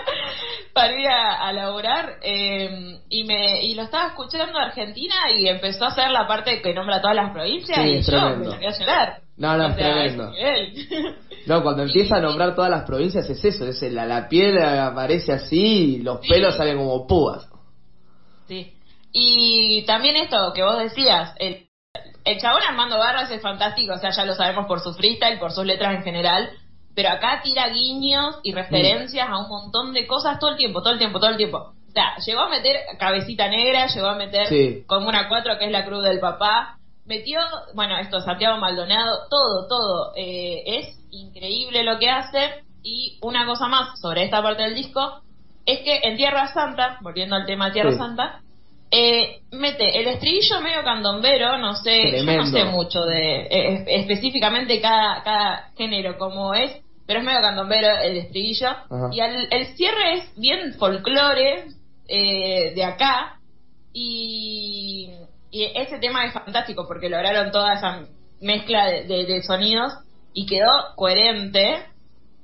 para 0.73 0.99
ir 0.99 1.07
a, 1.07 1.53
laborar 1.53 2.17
eh, 2.21 2.99
y 3.07 3.23
me 3.23 3.63
y 3.63 3.73
lo 3.73 3.83
estaba 3.83 4.07
escuchando 4.07 4.59
Argentina 4.59 5.31
y 5.33 5.47
empezó 5.47 5.85
a 5.85 5.91
hacer 5.91 6.11
la 6.11 6.27
parte 6.27 6.61
que 6.61 6.73
nombra 6.73 6.99
todas 6.99 7.15
las 7.15 7.31
provincias 7.31 7.85
y 7.85 8.01
yo 8.01 8.35
me 8.35 8.67
a 8.67 8.77
llorar. 8.77 9.21
No, 9.39 9.57
no, 9.57 9.67
es 9.69 9.75
tremendo. 9.77 10.31
No, 11.47 11.63
cuando 11.63 11.83
empieza 11.83 12.17
a 12.17 12.21
nombrar 12.21 12.53
todas 12.55 12.69
las 12.69 12.83
provincias 12.83 13.27
es 13.29 13.43
eso, 13.43 13.65
es 13.65 13.81
la, 13.91 14.05
la 14.05 14.27
piel 14.29 14.57
aparece 14.61 15.31
así 15.31 15.95
y 15.95 16.01
los 16.03 16.19
pelos 16.27 16.55
salen 16.55 16.77
como 16.77 17.07
púas. 17.07 17.47
sí. 18.47 18.73
Y 19.11 19.83
también 19.87 20.15
esto 20.17 20.53
que 20.53 20.61
vos 20.61 20.77
decías, 20.77 21.33
el, 21.39 21.65
el 22.23 22.39
chabón 22.39 22.61
Armando 22.61 22.99
Barras 22.99 23.31
es 23.31 23.41
fantástico, 23.41 23.93
o 23.93 23.97
sea, 23.97 24.11
ya 24.11 24.23
lo 24.23 24.35
sabemos 24.35 24.67
por 24.67 24.81
su 24.81 24.93
freestyle, 24.93 25.39
por 25.39 25.51
sus 25.51 25.65
letras 25.65 25.95
en 25.95 26.03
general, 26.03 26.51
pero 26.93 27.09
acá 27.09 27.41
tira 27.43 27.69
guiños 27.69 28.37
y 28.43 28.53
referencias 28.53 29.27
a 29.27 29.39
un 29.39 29.49
montón 29.49 29.93
de 29.93 30.05
cosas 30.05 30.37
todo 30.37 30.51
el 30.51 30.57
tiempo, 30.57 30.83
todo 30.83 30.93
el 30.93 30.99
tiempo, 30.99 31.19
todo 31.19 31.31
el 31.31 31.37
tiempo. 31.37 31.57
O 31.87 31.91
sea, 31.91 32.17
llegó 32.23 32.41
a 32.41 32.49
meter 32.49 32.75
cabecita 32.99 33.47
negra, 33.47 33.87
llegó 33.87 34.07
a 34.09 34.15
meter 34.15 34.45
Sí. 34.45 34.83
como 34.85 35.07
una 35.09 35.27
cuatro 35.27 35.57
que 35.57 35.65
es 35.65 35.71
la 35.71 35.85
cruz 35.85 36.03
del 36.03 36.19
papá, 36.19 36.77
metió, 37.09 37.41
bueno, 37.73 37.97
esto, 37.97 38.21
Santiago 38.21 38.57
Maldonado, 38.57 39.27
todo, 39.29 39.67
todo. 39.67 40.13
Eh, 40.15 40.63
es 40.65 40.97
increíble 41.11 41.83
lo 41.83 41.99
que 41.99 42.09
hace. 42.09 42.63
Y 42.83 43.17
una 43.21 43.45
cosa 43.45 43.67
más 43.67 43.99
sobre 43.99 44.23
esta 44.23 44.41
parte 44.41 44.63
del 44.63 44.75
disco 44.75 45.21
es 45.65 45.79
que 45.79 45.99
en 46.03 46.15
Tierra 46.15 46.47
Santa, 46.53 46.97
volviendo 47.01 47.35
al 47.35 47.45
tema 47.45 47.73
Tierra 47.73 47.91
Sí. 47.91 47.97
Santa, 47.97 48.41
eh, 48.91 49.41
mete 49.51 49.99
el 49.99 50.07
estribillo 50.07 50.61
medio 50.61 50.83
candombero, 50.83 51.57
no 51.57 51.75
sé, 51.75 52.17
yo 52.17 52.23
no 52.23 52.45
sé 52.47 52.63
mucho 52.65 53.03
de 53.05 53.41
eh, 53.51 53.85
específicamente 53.87 54.79
cada, 54.81 55.21
cada 55.23 55.71
género 55.77 56.17
como 56.17 56.53
es, 56.53 56.71
pero 57.05 57.19
es 57.19 57.25
medio 57.25 57.41
candombero 57.41 57.87
el 58.01 58.17
estribillo. 58.17 58.69
Ajá. 58.69 59.09
Y 59.11 59.19
al- 59.19 59.47
el 59.51 59.65
cierre 59.75 60.13
es 60.19 60.35
bien 60.37 60.73
folclore 60.75 61.65
eh, 62.07 62.71
de 62.73 62.83
acá. 62.83 63.35
Y, 63.93 65.09
y 65.51 65.65
ese 65.75 65.97
tema 65.99 66.25
es 66.25 66.33
fantástico 66.33 66.87
porque 66.87 67.09
lograron 67.09 67.51
toda 67.51 67.73
esa 67.73 68.01
mezcla 68.41 68.85
de, 68.85 69.03
de- 69.05 69.25
de 69.25 69.43
sonidos 69.43 69.93
y 70.33 70.45
quedó 70.45 70.71
coherente. 70.95 71.85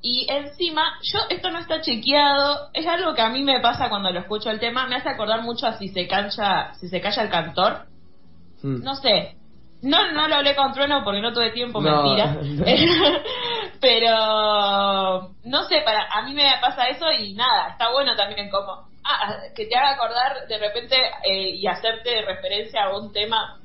Y 0.01 0.27
encima, 0.29 0.83
yo, 1.01 1.19
esto 1.29 1.49
no 1.49 1.57
está 1.59 1.81
chequeado, 1.81 2.69
es 2.73 2.85
algo 2.85 3.15
que 3.15 3.21
a 3.23 3.29
mí 3.29 3.43
me 3.43 3.59
pasa 3.59 3.89
cuando 3.89 4.11
lo 4.11 4.19
escucho 4.19 4.51
el 4.51 4.59
tema, 4.59 4.85
me 4.87 4.95
hace 4.97 5.09
acordar 5.09 5.41
mucho 5.41 5.65
a 5.65 5.77
si 5.79 5.87
se 5.89 6.07
cancha, 6.07 6.73
si 6.75 6.89
se 6.89 7.01
calla 7.01 7.23
el 7.23 7.29
cantor. 7.29 7.85
Mm. 8.61 8.83
No 8.83 8.95
sé. 8.95 9.35
No, 9.81 10.11
no 10.11 10.27
lo 10.27 10.35
hablé 10.35 10.55
con 10.55 10.73
Trueno 10.73 11.03
porque 11.03 11.21
no 11.21 11.33
tuve 11.33 11.51
tiempo, 11.51 11.81
No. 11.81 12.03
mentira. 12.03 12.37
Pero 13.81 15.31
no 15.43 15.63
sé, 15.67 15.81
para 15.83 16.07
a 16.11 16.21
mí 16.23 16.33
me 16.33 16.49
pasa 16.61 16.87
eso 16.87 17.11
y 17.11 17.33
nada, 17.33 17.69
está 17.69 17.91
bueno 17.91 18.15
también 18.15 18.49
como 18.49 18.87
ah, 19.05 19.35
que 19.55 19.65
te 19.67 19.75
haga 19.75 19.91
acordar 19.93 20.47
de 20.49 20.57
repente 20.57 20.95
eh, 21.23 21.51
y 21.55 21.65
hacerte 21.67 22.21
referencia 22.23 22.83
a 22.85 22.97
un 22.97 23.11
tema 23.13 23.59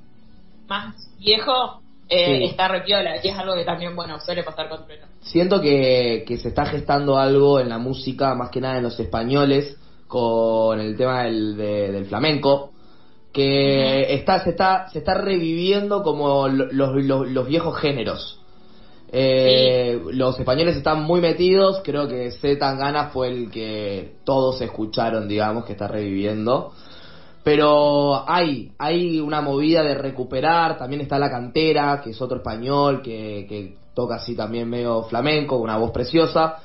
más 0.68 0.94
viejo, 1.18 1.80
eh, 2.08 2.38
Sí. 2.38 2.44
está 2.44 2.68
repiola 2.68 3.16
y 3.24 3.28
es 3.28 3.36
algo 3.38 3.54
que 3.54 3.64
también, 3.64 3.94
bueno, 3.96 4.20
suele 4.20 4.42
pasar 4.42 4.68
con 4.68 4.84
Trueno. 4.84 5.06
Siento 5.20 5.60
que, 5.60 6.24
que 6.26 6.38
se 6.38 6.48
está 6.48 6.66
gestando 6.66 7.18
algo 7.18 7.60
en 7.60 7.68
la 7.68 7.78
música, 7.78 8.34
más 8.34 8.50
que 8.50 8.60
nada 8.60 8.76
en 8.78 8.82
los 8.84 8.98
españoles, 9.00 9.76
con 10.08 10.80
el 10.80 10.96
tema 10.96 11.22
del, 11.24 11.56
de- 11.56 11.92
del 11.92 12.06
flamenco, 12.06 12.72
que 13.32 14.12
está, 14.14 14.42
se, 14.42 14.50
está, 14.50 14.88
se 14.90 14.98
está 14.98 15.14
reviviendo 15.14 16.02
como 16.02 16.48
lo- 16.48 16.66
los, 16.72 16.96
los, 17.04 17.28
los 17.28 17.46
viejos 17.46 17.78
géneros. 17.78 18.39
Eh, 19.12 20.00
Los 20.12 20.38
españoles 20.38 20.76
están 20.76 21.02
muy 21.02 21.20
metidos, 21.20 21.80
creo 21.84 22.06
que 22.06 22.30
Z 22.30 22.58
Tangana 22.58 23.08
fue 23.08 23.28
el 23.28 23.50
que 23.50 24.16
todos 24.24 24.60
escucharon, 24.60 25.26
digamos, 25.26 25.64
que 25.64 25.72
está 25.72 25.88
reviviendo. 25.88 26.72
Pero 27.42 28.28
hay, 28.28 28.72
hay 28.78 29.18
una 29.18 29.40
movida 29.40 29.82
de 29.82 29.94
recuperar, 29.94 30.76
también 30.78 31.00
está 31.00 31.18
La 31.18 31.30
Cantera, 31.30 32.00
que 32.02 32.10
es 32.10 32.20
otro 32.20 32.38
español, 32.38 33.00
que, 33.02 33.76
toca 33.94 34.16
así 34.16 34.36
también 34.36 34.68
medio 34.68 35.02
flamenco, 35.04 35.56
una 35.56 35.76
voz 35.76 35.90
preciosa. 35.90 36.58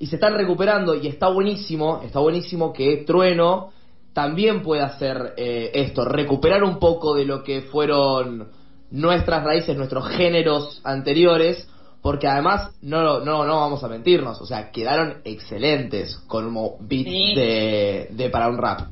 Y 0.00 0.06
se 0.06 0.16
están 0.16 0.34
recuperando 0.34 0.96
y 0.96 1.06
está 1.06 1.28
buenísimo, 1.28 2.00
está 2.04 2.18
buenísimo 2.18 2.72
que 2.72 3.04
Trueno 3.06 3.70
también 4.12 4.62
pueda 4.62 4.86
hacer 4.86 5.34
eh, 5.36 5.70
esto, 5.74 6.04
recuperar 6.04 6.64
un 6.64 6.78
poco 6.78 7.14
de 7.14 7.24
lo 7.24 7.44
que 7.44 7.62
fueron 7.62 8.48
nuestras 8.90 9.44
raíces, 9.44 9.76
nuestros 9.76 10.08
géneros 10.08 10.80
anteriores, 10.84 11.68
porque 12.02 12.26
además 12.26 12.70
no, 12.82 13.20
no, 13.20 13.44
no 13.44 13.56
vamos 13.60 13.82
a 13.84 13.88
mentirnos, 13.88 14.40
o 14.40 14.46
sea, 14.46 14.70
quedaron 14.72 15.18
excelentes 15.24 16.16
como 16.26 16.76
beats 16.80 17.08
Sí. 17.08 17.34
de, 17.34 18.08
de 18.10 18.28
para 18.30 18.48
un 18.48 18.58
rap. 18.58 18.88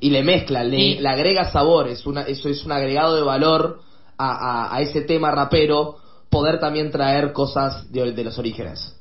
Y 0.00 0.10
le 0.10 0.22
mezcla, 0.22 0.62
le, 0.64 0.76
Sí. 0.76 0.94
le 1.00 1.08
agrega 1.08 1.50
sabor, 1.52 1.88
es 1.88 2.04
una, 2.06 2.22
eso 2.22 2.48
es 2.48 2.64
un 2.64 2.72
agregado 2.72 3.14
de 3.16 3.22
valor 3.22 3.80
a, 4.18 4.30
a- 4.70 4.74
a 4.76 4.80
ese 4.80 5.02
tema 5.02 5.30
rapero, 5.30 5.96
poder 6.30 6.58
también 6.60 6.90
traer 6.90 7.32
cosas 7.32 7.90
de, 7.92 8.12
de 8.12 8.24
los 8.24 8.38
orígenes. 8.38 8.94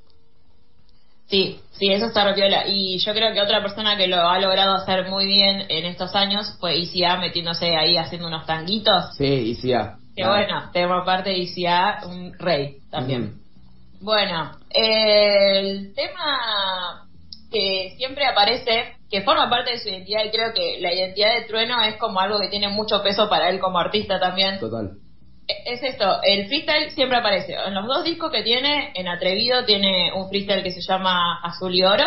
Sí, 1.27 1.59
sí, 1.71 1.91
eso 1.91 2.05
está 2.05 2.23
repiola. 2.23 2.67
Y 2.67 2.99
yo 2.99 3.11
creo 3.13 3.33
que 3.33 3.41
otra 3.41 3.61
persona 3.61 3.97
que 3.97 4.07
lo 4.07 4.17
ha 4.17 4.39
logrado 4.39 4.75
hacer 4.75 5.09
muy 5.09 5.25
bien 5.25 5.65
en 5.67 5.85
estos 5.85 6.15
años 6.15 6.55
fue 6.59 6.77
ICA 6.77 7.17
metiéndose 7.17 7.75
ahí 7.75 7.97
haciendo 7.97 8.27
unos 8.27 8.45
tanguitos. 8.45 9.13
Sí, 9.17 9.57
ah. 9.73 9.97
Que 10.15 10.23
Ah. 10.23 10.29
bueno, 10.29 10.69
tema 10.71 10.99
aparte 11.01 11.31
de 11.31 11.39
ICA, 11.39 11.99
un 12.07 12.33
rey 12.39 12.77
también. 12.89 13.41
Bueno, 13.99 14.51
el 14.69 15.93
tema 15.95 17.07
que 17.51 17.93
siempre 17.97 18.25
aparece, 18.25 18.95
que 19.09 19.21
forma 19.21 19.49
parte 19.49 19.71
de 19.71 19.79
su 19.79 19.89
identidad, 19.89 20.25
y 20.25 20.31
creo 20.31 20.53
que 20.53 20.79
la 20.81 20.93
identidad 20.93 21.33
de 21.33 21.45
Trueno 21.45 21.81
es 21.83 21.95
como 21.95 22.19
algo 22.19 22.39
que 22.39 22.49
tiene 22.49 22.67
mucho 22.67 23.01
peso 23.01 23.29
para 23.29 23.49
él 23.49 23.59
como 23.59 23.79
artista 23.79 24.19
también. 24.19 24.59
Total. 24.59 24.91
E- 25.47 25.73
Es 25.73 25.81
esto, 25.81 26.19
el 26.23 26.47
freestyle 26.47 26.91
siempre 26.91 27.17
aparece. 27.17 27.53
En 27.53 27.73
los 27.73 27.87
dos 27.87 28.03
discos 28.03 28.31
que 28.31 28.43
tiene, 28.43 28.91
en 28.95 29.07
Atrevido 29.07 29.65
tiene 29.65 30.11
un 30.13 30.29
freestyle 30.29 30.63
que 30.63 30.71
se 30.71 30.81
llama 30.81 31.39
Azul 31.41 31.73
y 31.73 31.83
Oro, 31.83 32.05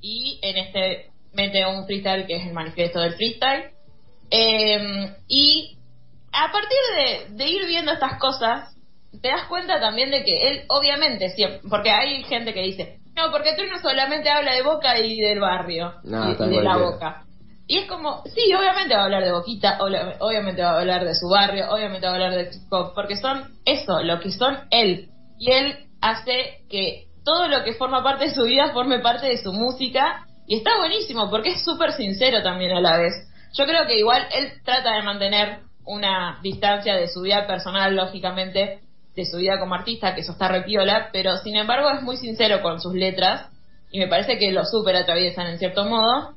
y 0.00 0.38
en 0.42 0.56
este 0.58 1.10
mete 1.32 1.66
un 1.66 1.86
freestyle 1.86 2.26
que 2.26 2.36
es 2.36 2.46
el 2.46 2.52
manifiesto 2.52 3.00
del 3.00 3.14
freestyle. 3.14 3.70
Eh, 4.30 5.12
y 5.28 5.76
a 6.32 6.50
partir 6.50 6.78
de, 6.96 7.36
de 7.36 7.48
ir 7.48 7.66
viendo 7.66 7.92
estas 7.92 8.18
cosas, 8.18 8.75
te 9.20 9.28
das 9.28 9.44
cuenta 9.48 9.80
también 9.80 10.10
de 10.10 10.24
que 10.24 10.50
él, 10.50 10.62
obviamente, 10.68 11.30
siempre, 11.30 11.60
porque 11.68 11.90
hay 11.90 12.22
gente 12.24 12.52
que 12.52 12.62
dice, 12.62 12.98
no, 13.16 13.30
porque 13.30 13.54
Trueno 13.54 13.78
solamente 13.80 14.28
habla 14.28 14.54
de 14.54 14.62
Boca 14.62 14.98
y 14.98 15.20
del 15.20 15.40
barrio, 15.40 15.94
No, 16.04 16.30
y, 16.30 16.32
y 16.32 16.48
de 16.48 16.62
la. 16.62 16.76
Boca. 16.76 17.22
Y 17.68 17.78
es 17.78 17.86
como, 17.86 18.22
sí, 18.26 18.54
obviamente 18.54 18.94
va 18.94 19.02
a 19.02 19.04
hablar 19.04 19.24
de 19.24 19.32
Boquita, 19.32 19.78
obviamente 20.20 20.62
va 20.62 20.70
a 20.70 20.80
hablar 20.80 21.04
de 21.04 21.14
su 21.14 21.28
barrio, 21.28 21.66
obviamente 21.70 22.06
va 22.06 22.12
a 22.12 22.14
hablar 22.14 22.34
de 22.34 22.50
hop, 22.70 22.92
porque 22.94 23.16
son 23.16 23.56
eso, 23.64 24.02
lo 24.02 24.20
que 24.20 24.30
son 24.30 24.56
él. 24.70 25.08
Y 25.38 25.50
él 25.50 25.76
hace 26.00 26.60
que 26.70 27.06
todo 27.24 27.48
lo 27.48 27.64
que 27.64 27.74
forma 27.74 28.04
parte 28.04 28.26
de 28.26 28.34
su 28.34 28.44
vida 28.44 28.72
forme 28.72 29.00
parte 29.00 29.26
de 29.26 29.38
su 29.38 29.52
música. 29.52 30.26
Y 30.46 30.58
está 30.58 30.78
buenísimo, 30.78 31.28
porque 31.28 31.50
es 31.50 31.64
súper 31.64 31.92
sincero 31.92 32.40
también 32.42 32.70
a 32.70 32.80
la 32.80 32.98
vez. 32.98 33.14
Yo 33.54 33.64
creo 33.66 33.84
que 33.86 33.98
igual 33.98 34.28
él 34.32 34.52
trata 34.64 34.94
de 34.94 35.02
mantener 35.02 35.58
una 35.84 36.38
distancia 36.42 36.94
de 36.94 37.08
su 37.08 37.22
vida 37.22 37.48
personal, 37.48 37.96
lógicamente, 37.96 38.80
de 39.16 39.24
su 39.24 39.38
vida 39.38 39.58
como 39.58 39.74
artista, 39.74 40.14
que 40.14 40.20
eso 40.20 40.32
está 40.32 40.48
repiola, 40.48 41.08
pero 41.10 41.38
sin 41.38 41.56
embargo 41.56 41.90
es 41.90 42.02
muy 42.02 42.18
sincero 42.18 42.60
con 42.62 42.80
sus 42.80 42.94
letras. 42.94 43.48
Y 43.90 43.98
me 43.98 44.08
parece 44.08 44.38
que 44.38 44.52
lo 44.52 44.64
súper 44.64 44.94
atraviesan 44.94 45.46
en 45.46 45.58
cierto 45.58 45.84
modo. 45.84 46.34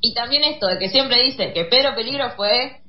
Y 0.00 0.14
también 0.14 0.44
esto 0.44 0.66
de 0.66 0.78
que 0.78 0.88
siempre 0.90 1.22
dice 1.22 1.52
que 1.52 1.64
Pedro 1.64 1.94
Peligro 1.94 2.30
fue, 2.32 2.80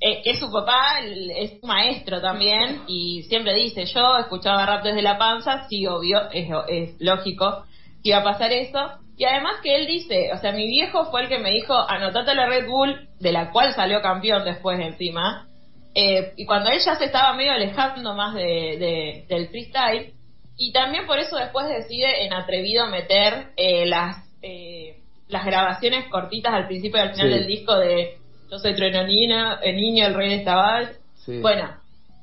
eh, 0.00 0.22
que 0.22 0.36
su 0.36 0.50
papá, 0.50 1.00
es 1.00 1.62
maestro 1.62 2.22
también, 2.22 2.82
y 2.86 3.24
siempre 3.24 3.54
dice, 3.54 3.84
yo 3.86 4.16
escuchaba 4.16 4.64
rap 4.64 4.84
desde 4.84 5.02
la 5.02 5.18
panza, 5.18 5.66
sí, 5.68 5.86
obvio, 5.86 6.30
es, 6.30 6.48
es 6.68 7.00
lógico 7.00 7.64
que 8.02 8.10
iba 8.10 8.18
a 8.18 8.24
pasar 8.24 8.52
eso. 8.52 8.78
Y 9.16 9.24
además 9.24 9.56
que 9.62 9.76
él 9.76 9.86
dice, 9.86 10.30
o 10.32 10.38
sea, 10.38 10.52
mi 10.52 10.66
viejo 10.66 11.10
fue 11.10 11.22
el 11.22 11.28
que 11.28 11.38
me 11.38 11.50
dijo, 11.50 11.74
anotate 11.74 12.34
la 12.34 12.46
Red 12.46 12.66
Bull, 12.66 13.08
de 13.20 13.32
la 13.32 13.50
cual 13.50 13.74
salió 13.74 14.00
campeón 14.00 14.44
después 14.44 14.80
encima. 14.80 15.46
Eh, 15.94 16.32
y 16.36 16.44
cuando 16.44 16.70
él 16.70 16.80
ya 16.84 16.96
se 16.96 17.04
estaba 17.04 17.34
medio 17.36 17.52
alejando 17.52 18.14
más 18.14 18.34
de, 18.34 18.42
de- 18.42 19.24
del 19.28 19.48
freestyle, 19.48 20.12
y 20.56 20.72
también 20.72 21.06
por 21.06 21.18
eso 21.18 21.36
después 21.36 21.68
decide 21.68 22.24
en 22.24 22.32
Atrevido 22.32 22.86
meter 22.88 23.48
eh, 23.56 23.86
las 23.86 24.18
eh, 24.42 24.96
las 25.28 25.44
grabaciones 25.46 26.06
cortitas 26.10 26.52
al 26.52 26.66
principio 26.66 26.98
y 26.98 27.02
al 27.02 27.10
final 27.12 27.28
Sí. 27.28 27.34
del 27.34 27.46
disco 27.46 27.76
de 27.78 28.18
Yo 28.50 28.58
soy 28.58 28.74
Trueno 28.74 29.04
Nina, 29.06 29.58
el 29.62 29.76
niño, 29.76 30.06
el 30.06 30.14
rey 30.14 30.28
de 30.28 30.34
esta 30.36 30.54
vals. 30.54 30.90
Sí. 31.24 31.38
Bueno, 31.40 31.70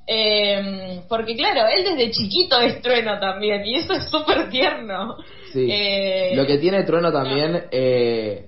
eh, 0.08 1.02
porque 1.10 1.36
claro, 1.36 1.68
él 1.68 1.84
desde 1.84 2.12
chiquito 2.12 2.60
es 2.60 2.82
trueno 2.82 3.20
también 3.20 3.66
y 3.66 3.76
eso 3.76 3.94
es 3.94 4.10
súper 4.10 4.50
tierno. 4.50 5.18
Sí. 5.54 5.68
Eh, 5.70 6.34
Lo 6.36 6.46
que 6.46 6.58
tiene 6.58 6.84
Trueno 6.84 7.12
también, 7.12 7.64
eh, 7.72 8.46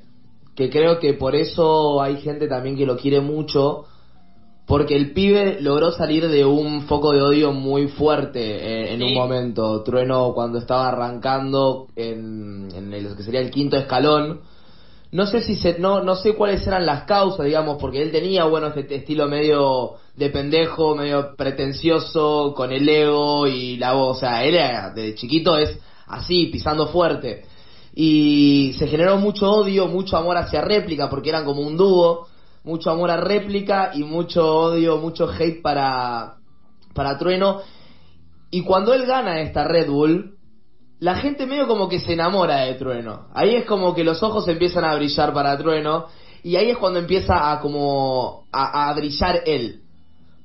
que 0.55 0.69
creo 0.69 0.99
que 0.99 1.13
por 1.13 1.35
eso 1.35 2.01
hay 2.01 2.17
gente 2.21 2.47
también 2.47 2.77
que 2.77 2.85
lo 2.85 2.97
quiere 2.97 3.19
mucho, 3.21 3.85
porque 4.65 4.95
el 4.95 5.11
pibe 5.11 5.57
logró 5.59 5.91
salir 5.91 6.29
de 6.29 6.45
un 6.45 6.83
foco 6.83 7.11
de 7.11 7.21
odio 7.21 7.51
muy 7.51 7.87
fuerte 7.87 8.39
eh, 8.39 8.93
en 8.93 8.99
Sí. 8.99 9.05
un 9.05 9.13
momento. 9.13 9.83
Trueno 9.83 10.31
cuando 10.33 10.57
estaba 10.59 10.87
arrancando 10.87 11.87
en, 11.95 12.69
lo 13.03 13.15
que 13.15 13.23
sería 13.23 13.41
el 13.41 13.51
quinto 13.51 13.75
escalón, 13.75 14.41
no 15.11 15.27
sé 15.27 15.41
si 15.41 15.55
se, 15.55 15.77
no, 15.79 16.01
no 16.01 16.15
sé 16.15 16.33
cuáles 16.33 16.65
eran 16.65 16.85
las 16.85 17.03
causas, 17.03 17.45
digamos, 17.45 17.77
porque 17.79 18.01
él 18.01 18.11
tenía, 18.11 18.45
bueno, 18.45 18.67
este 18.67 18.95
estilo 18.95 19.27
medio 19.27 19.95
de 20.15 20.29
pendejo, 20.29 20.95
medio 20.95 21.35
pretencioso, 21.35 22.53
con 22.55 22.71
el 22.71 22.87
ego 22.87 23.45
y 23.47 23.77
la 23.77 23.93
voz, 23.93 24.17
o 24.17 24.19
sea, 24.21 24.43
él 24.43 24.55
era, 24.55 24.89
de 24.91 25.13
chiquito 25.13 25.57
es 25.57 25.77
así, 26.07 26.47
pisando 26.47 26.87
fuerte. 26.87 27.43
Y 27.93 28.73
se 28.79 28.87
generó 28.87 29.17
mucho 29.17 29.51
odio, 29.51 29.87
mucho 29.87 30.17
amor 30.17 30.37
hacia 30.37 30.61
réplica, 30.61 31.09
porque 31.09 31.29
eran 31.29 31.45
como 31.45 31.61
un 31.61 31.77
dúo, 31.77 32.27
mucho 32.63 32.91
amor 32.91 33.11
a 33.11 33.17
réplica 33.17 33.91
y 33.93 34.03
mucho 34.03 34.45
odio, 34.45 34.97
mucho 34.97 35.29
hate 35.29 35.61
para, 35.61 36.35
para 36.93 37.17
Trueno. 37.17 37.61
Y 38.51 38.63
cuando 38.63 38.93
él 38.93 39.05
gana 39.05 39.41
esta 39.41 39.63
Red 39.65 39.89
Bull, 39.89 40.37
la 40.99 41.15
gente 41.15 41.45
medio 41.45 41.67
como 41.67 41.89
que 41.89 41.99
se 41.99 42.13
enamora 42.13 42.61
de 42.61 42.75
Trueno. 42.75 43.27
Ahí 43.33 43.55
es 43.55 43.65
como 43.65 43.93
que 43.93 44.03
los 44.03 44.23
ojos 44.23 44.47
empiezan 44.47 44.85
a 44.85 44.95
brillar 44.95 45.33
para 45.33 45.57
Trueno 45.57 46.05
y 46.43 46.55
ahí 46.55 46.69
es 46.69 46.77
cuando 46.77 46.99
empieza 46.99 47.51
a 47.51 47.59
como 47.59 48.45
a, 48.51 48.89
a 48.89 48.93
brillar 48.93 49.41
él. 49.45 49.81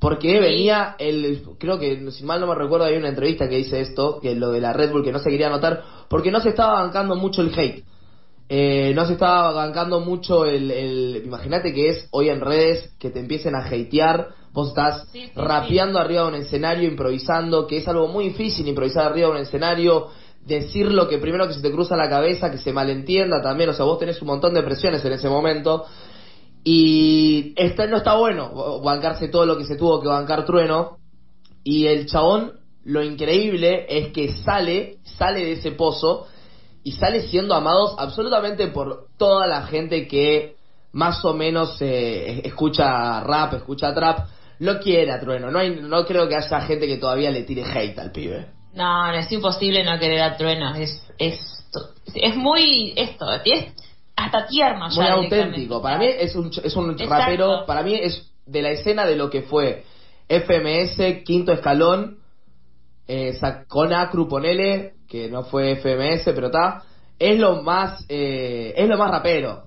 Porque 0.00 0.38
venía 0.38 0.94
el, 0.98 1.42
creo 1.58 1.78
que 1.78 2.10
si 2.12 2.24
mal 2.24 2.40
no 2.40 2.46
me 2.46 2.54
recuerdo 2.54 2.84
hay 2.84 2.96
una 2.96 3.08
entrevista 3.08 3.48
que 3.48 3.56
dice 3.56 3.80
esto, 3.80 4.20
que 4.20 4.34
lo 4.36 4.52
de 4.52 4.60
la 4.60 4.72
Red 4.72 4.92
Bull 4.92 5.02
que 5.02 5.12
no 5.12 5.18
se 5.18 5.30
quería 5.30 5.48
anotar, 5.48 5.82
porque 6.08 6.30
no 6.30 6.40
se 6.40 6.50
estaba 6.50 6.82
bancando 6.82 7.16
mucho 7.16 7.42
el 7.42 7.52
hate. 7.58 7.84
Eh, 8.50 8.92
no 8.94 9.04
se 9.06 9.12
estaba 9.12 9.52
bancando 9.52 10.00
mucho 10.00 10.46
el, 10.46 10.70
el 10.70 11.22
imagínate 11.26 11.74
que 11.74 11.90
es 11.90 12.08
hoy 12.12 12.30
en 12.30 12.40
redes 12.40 12.94
que 12.98 13.10
te 13.10 13.20
empiecen 13.20 13.54
a 13.54 13.58
hatear, 13.58 14.28
vos 14.52 14.68
estás 14.68 15.06
Sí, 15.12 15.26
sí, 15.26 15.32
rapeando 15.36 15.98
arriba 15.98 16.22
de 16.22 16.28
un 16.28 16.34
escenario, 16.36 16.88
improvisando, 16.88 17.66
que 17.66 17.76
es 17.76 17.88
algo 17.88 18.08
muy 18.08 18.30
difícil 18.30 18.66
improvisar 18.66 19.06
arriba 19.06 19.28
de 19.28 19.34
un 19.34 19.40
escenario, 19.40 20.08
decir 20.46 20.90
lo 20.90 21.08
que 21.08 21.18
primero 21.18 21.46
que 21.46 21.54
se 21.54 21.60
te 21.60 21.70
cruza 21.70 21.94
la 21.94 22.08
cabeza, 22.08 22.50
que 22.50 22.56
se 22.56 22.72
malentienda 22.72 23.42
también, 23.42 23.68
o 23.68 23.74
sea, 23.74 23.84
vos 23.84 23.98
tenés 23.98 24.20
un 24.22 24.28
montón 24.28 24.54
de 24.54 24.62
presiones 24.62 25.04
en 25.04 25.12
ese 25.12 25.28
momento. 25.28 25.84
Y 26.64 27.52
está, 27.56 27.86
no 27.86 27.98
está 27.98 28.16
bueno 28.16 28.80
bancarse 28.82 29.28
todo 29.28 29.46
lo 29.46 29.56
que 29.56 29.64
se 29.64 29.76
tuvo 29.76 30.00
que 30.00 30.08
bancar 30.08 30.44
Trueno. 30.44 30.98
Y 31.64 31.86
el 31.86 32.06
chabón, 32.06 32.52
lo 32.84 33.02
increíble 33.02 33.86
es 33.88 34.08
que 34.08 34.32
sale, 34.32 34.98
sale 35.02 35.44
de 35.44 35.52
ese 35.52 35.72
pozo 35.72 36.26
y 36.88 36.92
sale 36.92 37.28
siendo 37.28 37.54
amados 37.54 37.96
absolutamente 37.98 38.68
por 38.68 39.08
toda 39.18 39.46
la 39.46 39.66
gente 39.66 40.08
que 40.08 40.56
más 40.92 41.22
o 41.22 41.34
menos 41.34 41.76
eh, 41.82 42.40
escucha 42.44 43.20
rap, 43.20 43.52
escucha 43.52 43.94
trap, 43.94 44.26
lo 44.60 44.80
quiere 44.80 45.12
a 45.12 45.20
Trueno. 45.20 45.50
No, 45.50 45.58
hay, 45.58 45.68
no 45.82 46.06
creo 46.06 46.26
que 46.26 46.36
haya 46.36 46.62
gente 46.62 46.86
que 46.86 46.96
todavía 46.96 47.30
le 47.30 47.42
tire 47.42 47.62
hate 47.62 47.98
al 47.98 48.10
pibe. 48.10 48.46
No, 48.72 49.08
no 49.08 49.18
es 49.18 49.30
imposible 49.30 49.84
no 49.84 49.98
querer 49.98 50.22
a 50.22 50.34
Trueno. 50.38 50.74
Es, 50.76 51.06
es, 51.18 51.38
es 52.14 52.36
muy 52.36 52.94
esto, 52.96 53.26
es 53.44 53.66
hasta 54.16 54.46
tierno. 54.46 54.88
Muy 54.88 55.06
auténtico. 55.06 55.82
Para 55.82 55.98
mí 55.98 56.06
es 56.06 56.34
un, 56.36 56.50
es 56.64 56.74
un 56.74 56.92
Exacto. 56.92 57.14
rapero, 57.14 57.66
para 57.66 57.82
mí 57.82 57.96
es 57.96 58.32
de 58.46 58.62
la 58.62 58.70
escena 58.70 59.04
de 59.04 59.14
lo 59.14 59.28
que 59.28 59.42
fue 59.42 59.84
FMS, 60.26 61.22
quinto 61.26 61.52
escalón, 61.52 62.20
eh, 63.06 63.38
con 63.68 63.92
Acru, 63.92 64.26
ponele, 64.26 64.94
que 65.08 65.28
no 65.28 65.42
fue 65.44 65.76
FMS, 65.76 66.24
pero 66.34 66.46
está, 66.48 66.82
es 67.18 67.38
lo 67.38 67.62
más, 67.62 68.04
eh, 68.08 68.74
es 68.76 68.88
lo 68.88 68.96
más 68.98 69.10
rapero. 69.10 69.64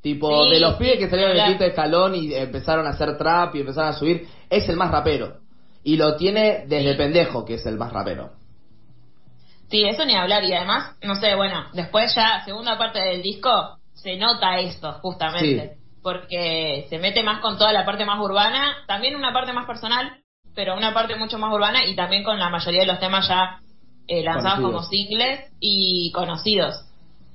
Tipo, 0.00 0.44
Sí, 0.44 0.50
de 0.50 0.60
los 0.60 0.74
pibes 0.76 0.98
que 0.98 1.08
salieron 1.10 1.30
del 1.34 1.38
claro. 1.38 1.50
quinto 1.50 1.64
escalón 1.64 2.14
y 2.14 2.32
empezaron 2.32 2.86
a 2.86 2.90
hacer 2.90 3.18
trap 3.18 3.56
y 3.56 3.60
empezaron 3.60 3.90
a 3.90 3.98
subir, 3.98 4.28
es 4.48 4.68
el 4.68 4.76
más 4.76 4.90
rapero. 4.90 5.38
Y 5.82 5.96
lo 5.96 6.16
tiene 6.16 6.64
desde 6.66 6.92
Sí. 6.92 6.96
pendejo, 6.98 7.44
que 7.44 7.54
es 7.54 7.66
el 7.66 7.76
más 7.76 7.92
rapero. 7.92 8.30
Sí, 9.70 9.84
eso 9.84 10.04
ni 10.04 10.14
hablar. 10.14 10.44
Y 10.44 10.52
además, 10.52 10.96
no 11.02 11.14
sé, 11.16 11.34
bueno, 11.34 11.66
después 11.74 12.14
ya, 12.14 12.42
segunda 12.44 12.78
parte 12.78 13.00
del 13.00 13.22
disco, 13.22 13.76
se 13.94 14.16
nota 14.16 14.58
esto, 14.60 14.92
justamente. 15.02 15.72
Porque 16.02 16.86
se 16.88 16.98
mete 16.98 17.22
más 17.22 17.40
con 17.40 17.58
toda 17.58 17.72
la 17.72 17.84
parte 17.84 18.04
más 18.06 18.18
urbana, 18.20 18.76
también 18.86 19.16
una 19.16 19.32
parte 19.32 19.52
más 19.52 19.66
personal, 19.66 20.20
pero 20.54 20.74
una 20.76 20.94
parte 20.94 21.16
mucho 21.16 21.38
más 21.38 21.52
urbana 21.52 21.84
y 21.84 21.94
también 21.96 22.22
con 22.22 22.38
la 22.38 22.48
mayoría 22.48 22.80
de 22.80 22.86
los 22.86 23.00
temas 23.00 23.28
ya 23.28 23.58
eh, 24.08 24.22
lanzados 24.24 24.60
como 24.60 24.82
singles 24.82 25.40
y 25.60 26.10
conocidos. 26.12 26.84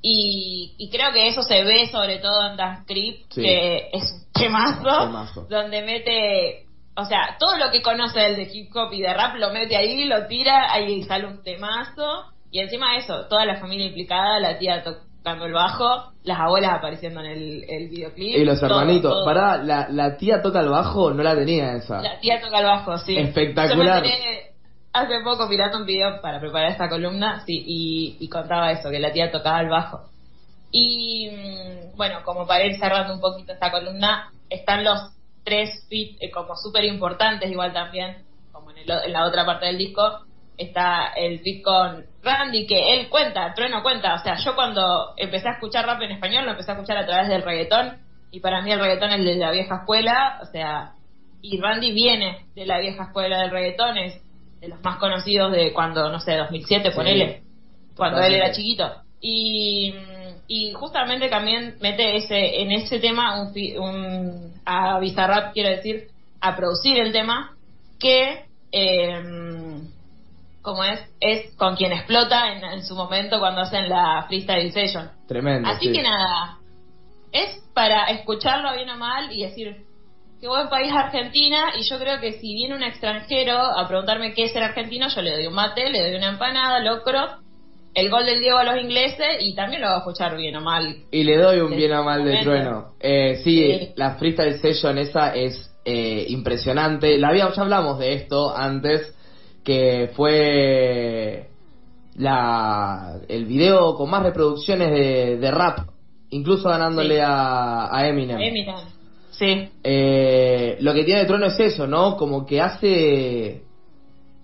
Y, 0.01 0.73
y 0.77 0.89
creo 0.89 1.13
que 1.13 1.27
eso 1.27 1.43
se 1.43 1.63
ve 1.63 1.87
sobre 1.87 2.17
todo 2.17 2.49
en 2.49 2.57
Das 2.57 2.79
Sí. 2.85 3.23
que 3.33 3.89
es 3.93 4.03
un 4.11 4.33
temazo, 4.33 5.05
Temazo. 5.05 5.47
donde 5.49 5.81
mete, 5.81 6.65
o 6.97 7.05
sea, 7.05 7.37
todo 7.39 7.57
lo 7.57 7.71
que 7.71 7.81
conoce 7.81 8.25
el 8.25 8.35
de 8.35 8.49
hip 8.53 8.75
hop 8.75 8.91
y 8.91 9.01
de 9.01 9.13
rap 9.13 9.35
lo 9.37 9.51
mete 9.51 9.77
ahí, 9.77 10.03
lo 10.03 10.27
tira, 10.27 10.73
ahí 10.73 11.03
sale 11.03 11.27
un 11.27 11.41
temazo, 11.41 12.25
y 12.51 12.59
encima 12.59 12.91
de 12.93 12.97
eso, 12.99 13.27
toda 13.29 13.45
la 13.45 13.55
familia 13.61 13.87
implicada, 13.87 14.39
la 14.41 14.57
tía 14.59 14.83
tocando 14.83 15.45
el 15.45 15.53
bajo, 15.53 16.11
las 16.23 16.37
abuelas 16.39 16.73
apareciendo 16.73 17.21
en 17.21 17.27
el, 17.31 17.63
el 17.69 17.87
videoclip. 17.87 18.35
Y 18.37 18.43
los 18.43 18.59
todo, 18.59 18.81
hermanitos. 18.81 19.09
todo. 19.11 19.25
Pará, 19.25 19.57
la, 19.63 19.87
la 19.89 20.17
tía 20.17 20.41
toca 20.41 20.59
el 20.59 20.67
bajo, 20.69 21.11
no 21.13 21.23
la 21.23 21.33
tenía 21.33 21.75
esa. 21.77 22.01
La 22.01 22.19
tía 22.19 22.41
toca 22.41 22.59
el 22.59 22.65
bajo, 22.65 22.97
sí. 22.97 23.17
Espectacular. 23.17 24.03
Yo 24.03 24.09
me 24.09 24.15
enteré 24.15 24.52
hace 24.93 25.19
poco 25.21 25.47
mirando 25.47 25.79
un 25.79 25.85
video 25.85 26.21
para 26.21 26.39
preparar 26.39 26.71
esta 26.71 26.87
columna, 26.87 27.43
sí, 27.45 27.63
y, 28.19 28.29
contaba 28.29 28.71
eso, 28.71 28.91
que 28.91 28.99
la 28.99 29.11
tía 29.11 29.31
tocaba 29.31 29.61
el 29.61 29.69
bajo. 29.69 30.01
Y 30.71 31.29
mm, 31.31 31.97
bueno, 31.97 32.19
como 32.23 32.45
para 32.45 32.65
ir 32.65 32.77
cerrando 32.77 33.15
un 33.15 33.19
poquito 33.19 33.53
esta 33.53 33.71
columna, 33.71 34.31
están 34.49 34.83
los 34.83 34.99
tres 35.43 35.85
feats 35.89 36.17
eh, 36.21 36.31
como 36.31 36.55
súper 36.55 36.85
importantes, 36.85 37.49
igual 37.49 37.73
también, 37.73 38.23
como 38.51 38.71
en, 38.71 38.77
el 38.77 38.89
en 38.89 39.11
la 39.11 39.25
otra 39.25 39.45
parte 39.45 39.65
del 39.65 39.79
disco, 39.79 40.25
está 40.57 41.07
el 41.15 41.39
feat 41.39 41.63
con 41.63 42.05
Randy, 42.21 42.67
que 42.67 42.93
él 42.93 43.09
cuenta, 43.09 43.51
Trueno 43.55 43.81
cuenta, 43.81 44.13
o 44.13 44.19
sea, 44.19 44.35
yo 44.37 44.55
cuando 44.55 45.13
empecé 45.17 45.49
a 45.49 45.53
escuchar 45.53 45.87
rap 45.87 46.01
en 46.03 46.11
español, 46.11 46.45
lo 46.45 46.51
empecé 46.51 46.71
a 46.71 46.75
escuchar 46.75 46.97
a 46.97 47.05
través 47.05 47.29
del 47.29 47.41
reggaetón, 47.41 47.97
y 48.31 48.39
para 48.39 48.61
mí 48.61 48.71
el 48.71 48.79
reggaetón 48.79 49.11
es 49.11 49.25
de 49.25 49.35
la 49.35 49.51
vieja 49.51 49.77
escuela, 49.77 50.39
o 50.41 50.45
sea, 50.45 50.93
y 51.41 51.59
Randy 51.59 51.91
viene 51.91 52.45
de 52.55 52.65
la 52.65 52.79
vieja 52.79 53.05
escuela 53.05 53.39
del 53.39 53.51
reggaetón, 53.51 53.97
es 53.97 54.21
de 54.63 54.69
los 54.69 54.81
más 54.81 54.97
conocidos 54.97 55.51
de 55.51 55.73
cuando, 55.73 56.09
no 56.09 56.19
sé, 56.19 56.37
2007, 56.37 56.89
Sí. 56.89 56.95
ponele, 56.95 57.41
cuando 57.97 58.21
él 58.21 58.33
era 58.35 58.51
chiquito. 58.51 58.89
Y, 59.19 59.93
y 60.47 60.71
justamente 60.73 61.27
también 61.29 61.75
mete 61.81 62.15
ese 62.15 62.61
en 62.61 62.71
ese 62.71 62.99
tema 62.99 63.41
un, 63.41 63.53
un 63.77 64.53
a 64.65 64.99
Bizarrap, 64.99 65.53
quiero 65.53 65.69
decir, 65.69 66.07
a 66.39 66.55
producir 66.55 66.97
el 66.97 67.11
tema, 67.11 67.55
que, 67.99 68.45
eh, 68.71 69.81
como 70.61 70.83
es, 70.85 71.01
es 71.19 71.53
con 71.55 71.75
quien 71.75 71.91
explota 71.91 72.53
en, 72.53 72.63
en 72.63 72.85
su 72.85 72.95
momento 72.95 73.39
cuando 73.39 73.61
hacen 73.61 73.89
la 73.89 74.23
freestyle 74.27 74.71
session. 74.71 75.09
Tremendo. 75.27 75.67
Así 75.69 75.87
sí. 75.87 75.91
que 75.93 76.01
nada, 76.03 76.57
es 77.33 77.61
para 77.73 78.05
escucharlo 78.05 78.73
bien 78.75 78.89
o 78.89 78.97
mal 78.97 79.29
y 79.31 79.43
decir, 79.43 79.83
qué 80.43 80.49
buen 80.49 80.67
país 80.67 80.91
Argentina, 80.93 81.71
y 81.79 81.83
yo 81.89 81.97
creo 81.97 82.19
que 82.19 82.33
si 82.33 82.53
viene 82.53 82.75
un 82.75 82.83
extranjero 82.83 83.57
a 83.57 83.87
preguntarme 83.87 84.33
qué 84.33 84.43
es 84.43 84.51
ser 84.51 84.61
argentino, 84.61 85.07
yo 85.07 85.21
le 85.21 85.31
doy 85.31 85.47
un 85.47 85.53
mate, 85.53 85.89
le 85.89 86.01
doy 86.05 86.17
una 86.17 86.31
empanada, 86.31 86.79
locro, 86.81 87.37
el 87.95 88.09
gol 88.09 88.25
del 88.25 88.41
Diego 88.41 88.57
a 88.57 88.65
los 88.65 88.75
ingleses, 88.75 89.37
y 89.39 89.55
también 89.55 89.81
lo 89.81 89.87
va 89.87 89.95
a 89.95 89.97
escuchar 89.99 90.35
bien 90.35 90.57
o 90.57 90.61
mal. 90.61 90.97
Y 91.11 91.23
le 91.23 91.37
doy 91.37 91.61
un 91.61 91.73
bien 91.73 91.93
o 91.93 92.03
mal 92.03 92.25
de 92.25 92.39
trueno. 92.43 92.95
Eh, 92.99 93.39
sí, 93.41 93.55
Sí. 93.79 93.89
la 93.95 94.15
freestyle 94.15 94.59
session 94.59 94.97
esa 94.97 95.33
es 95.33 95.71
eh, 95.85 96.25
impresionante. 96.27 97.17
La 97.17 97.29
había, 97.29 97.49
ya 97.53 97.61
hablamos 97.61 97.97
de 97.99 98.11
esto 98.11 98.53
antes, 98.53 99.15
que 99.63 100.11
fue 100.13 101.47
la 102.15 103.13
el 103.29 103.45
video 103.45 103.95
con 103.95 104.09
más 104.09 104.23
reproducciones 104.23 104.91
de, 104.91 105.37
de 105.37 105.51
rap, 105.51 105.87
incluso 106.31 106.67
ganándole 106.67 107.15
Sí. 107.15 107.21
a, 107.23 107.95
a 107.95 108.07
Eminem. 108.09 108.41
Eminem. 108.41 108.75
Sí, 109.37 109.69
Eh, 109.83 110.77
lo 110.79 110.93
que 110.93 111.03
tiene 111.03 111.21
de 111.21 111.25
Trueno 111.25 111.47
es 111.47 111.59
eso, 111.59 111.87
¿no? 111.87 112.17
Como 112.17 112.45
que 112.45 112.61
hace 112.61 113.63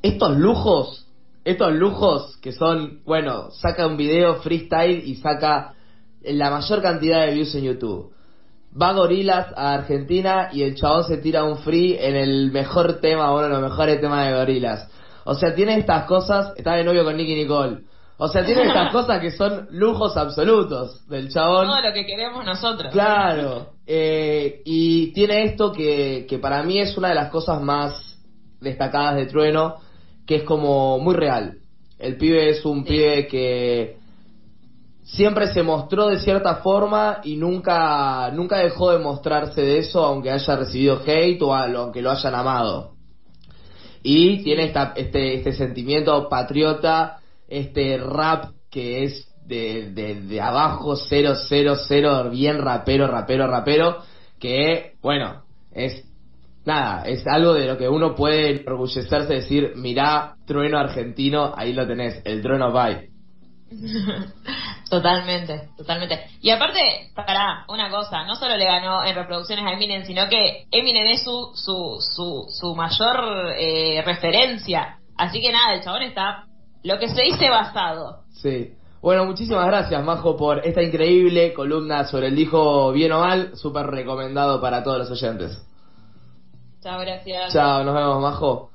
estos 0.01 0.37
lujos, 0.37 1.07
estos 1.45 1.73
lujos 1.73 2.37
que 2.41 2.51
son, 2.51 3.01
bueno, 3.05 3.51
saca 3.51 3.87
un 3.87 3.97
video 3.97 4.35
freestyle 4.35 5.03
y 5.05 5.15
saca 5.15 5.73
la 6.23 6.49
mayor 6.49 6.81
cantidad 6.81 7.25
de 7.25 7.33
views 7.33 7.53
en 7.55 7.63
YouTube. 7.65 8.11
Va 8.79 8.93
Gorilas 8.93 9.47
a 9.55 9.73
Argentina 9.73 10.49
y 10.51 10.63
el 10.63 10.75
chabón 10.75 11.03
se 11.05 11.17
tira 11.17 11.43
un 11.43 11.57
free 11.57 11.97
en 11.99 12.15
el 12.15 12.51
mejor 12.51 12.99
tema, 12.99 13.31
uno 13.31 13.43
de 13.43 13.49
los 13.49 13.61
mejores 13.61 14.01
temas 14.01 14.27
de 14.27 14.33
Gorilas. 14.33 14.89
O 15.23 15.35
sea, 15.35 15.53
tiene 15.53 15.77
estas 15.77 16.05
cosas, 16.05 16.53
está 16.57 16.73
de 16.73 16.83
novio 16.83 17.03
con 17.03 17.15
Nicky 17.15 17.35
Nicole. 17.35 17.81
O 18.21 18.27
sea, 18.27 18.45
tiene 18.45 18.63
estas 18.67 18.91
cosas 18.91 19.19
que 19.21 19.31
son 19.31 19.67
lujos 19.71 20.15
absolutos 20.17 21.07
del 21.07 21.29
chabón. 21.29 21.67
todo 21.67 21.81
lo 21.81 21.93
que 21.93 22.05
queremos 22.05 22.43
nosotros. 22.45 22.91
Claro, 22.91 23.69
eh, 23.87 24.61
y 24.65 25.13
tiene 25.13 25.45
esto 25.45 25.71
que, 25.71 26.25
que 26.29 26.37
para 26.37 26.61
mí 26.63 26.79
es 26.79 26.97
una 26.97 27.09
de 27.09 27.15
las 27.15 27.29
cosas 27.29 27.61
más 27.61 28.17
destacadas 28.59 29.15
de 29.15 29.25
Trueno, 29.25 29.77
que 30.27 30.35
es 30.35 30.43
como 30.43 30.99
muy 30.99 31.15
real. 31.15 31.59
El 31.97 32.17
pibe 32.17 32.49
es 32.49 32.63
un 32.65 32.83
Sí. 32.83 32.89
pibe 32.91 33.27
que 33.27 33.97
siempre 35.03 35.47
se 35.53 35.63
mostró 35.63 36.07
de 36.07 36.19
cierta 36.19 36.55
forma 36.57 37.21
y 37.23 37.35
nunca, 37.37 38.29
nunca 38.31 38.57
dejó 38.57 38.91
de 38.91 38.99
mostrarse 38.99 39.61
de 39.61 39.79
eso, 39.79 40.03
aunque 40.05 40.29
haya 40.29 40.55
recibido 40.57 41.01
hate 41.05 41.41
o 41.41 41.55
aunque 41.55 42.01
lo 42.01 42.11
hayan 42.11 42.35
amado. 42.35 42.91
Y 44.03 44.43
tiene 44.43 44.65
esta, 44.65 44.93
este, 44.95 45.35
este 45.35 45.53
sentimiento 45.53 46.29
patriota, 46.29 47.18
este 47.49 47.97
rap 47.97 48.51
que 48.71 49.03
es 49.03 49.27
de, 49.45 49.91
de, 49.91 50.21
de 50.21 50.41
abajo, 50.41 50.95
cero, 50.95 51.33
cero, 51.47 51.75
cero, 51.87 52.29
bien 52.29 52.59
rapero, 52.59 53.07
rapero, 53.07 53.47
rapero, 53.47 54.03
que, 54.39 54.93
bueno, 55.01 55.43
es 55.71 56.05
nada, 56.65 57.03
es 57.05 57.25
algo 57.25 57.53
de 57.53 57.65
lo 57.65 57.77
que 57.77 57.89
uno 57.89 58.15
puede 58.15 58.61
enorgullecerse, 58.61 59.33
decir, 59.33 59.73
mirá, 59.75 60.35
trueno 60.45 60.77
argentino, 60.77 61.53
ahí 61.57 61.73
lo 61.73 61.87
tenés, 61.87 62.21
el 62.25 62.41
trueno 62.41 62.71
bye. 62.71 63.09
Totalmente, 64.89 65.69
totalmente. 65.77 66.19
Y 66.41 66.49
aparte, 66.49 67.11
para 67.13 67.63
una 67.67 67.91
cosa, 67.91 68.23
no 68.23 68.35
solo 68.35 68.57
le 68.57 68.65
ganó 68.65 69.03
en 69.03 69.13
reproducciones 69.13 69.63
a 69.63 69.73
Eminem, 69.73 70.03
sino 70.03 70.27
que 70.27 70.65
Eminem 70.71 71.05
es 71.09 71.23
su, 71.23 71.51
su, 71.53 71.99
su, 72.01 72.47
su 72.49 72.75
mayor 72.75 73.53
eh, 73.55 74.01
referencia. 74.03 74.97
Así 75.15 75.41
que 75.41 75.51
nada, 75.51 75.75
el 75.75 75.83
chabón 75.83 76.01
está, 76.01 76.45
lo 76.83 76.97
que 76.99 77.09
se 77.09 77.21
dice 77.23 77.49
basado. 77.49 78.23
Sí. 78.31 78.73
Bueno, 79.01 79.25
muchísimas 79.25 79.65
gracias, 79.67 80.03
Majo, 80.03 80.35
por 80.35 80.65
esta 80.65 80.83
increíble 80.83 81.53
columna 81.53 82.05
sobre 82.05 82.27
el 82.27 82.35
dijo 82.35 82.91
bien 82.91 83.13
o 83.13 83.19
mal. 83.19 83.55
Súper 83.55 83.87
recomendado 83.87 84.59
para 84.59 84.83
todos 84.83 84.99
los 84.99 85.11
oyentes. 85.11 85.57
Chao, 86.81 86.99
gracias. 86.99 87.53
Chao, 87.53 87.83
nos 87.83 87.95
vemos, 87.95 88.21
Majo. 88.21 88.67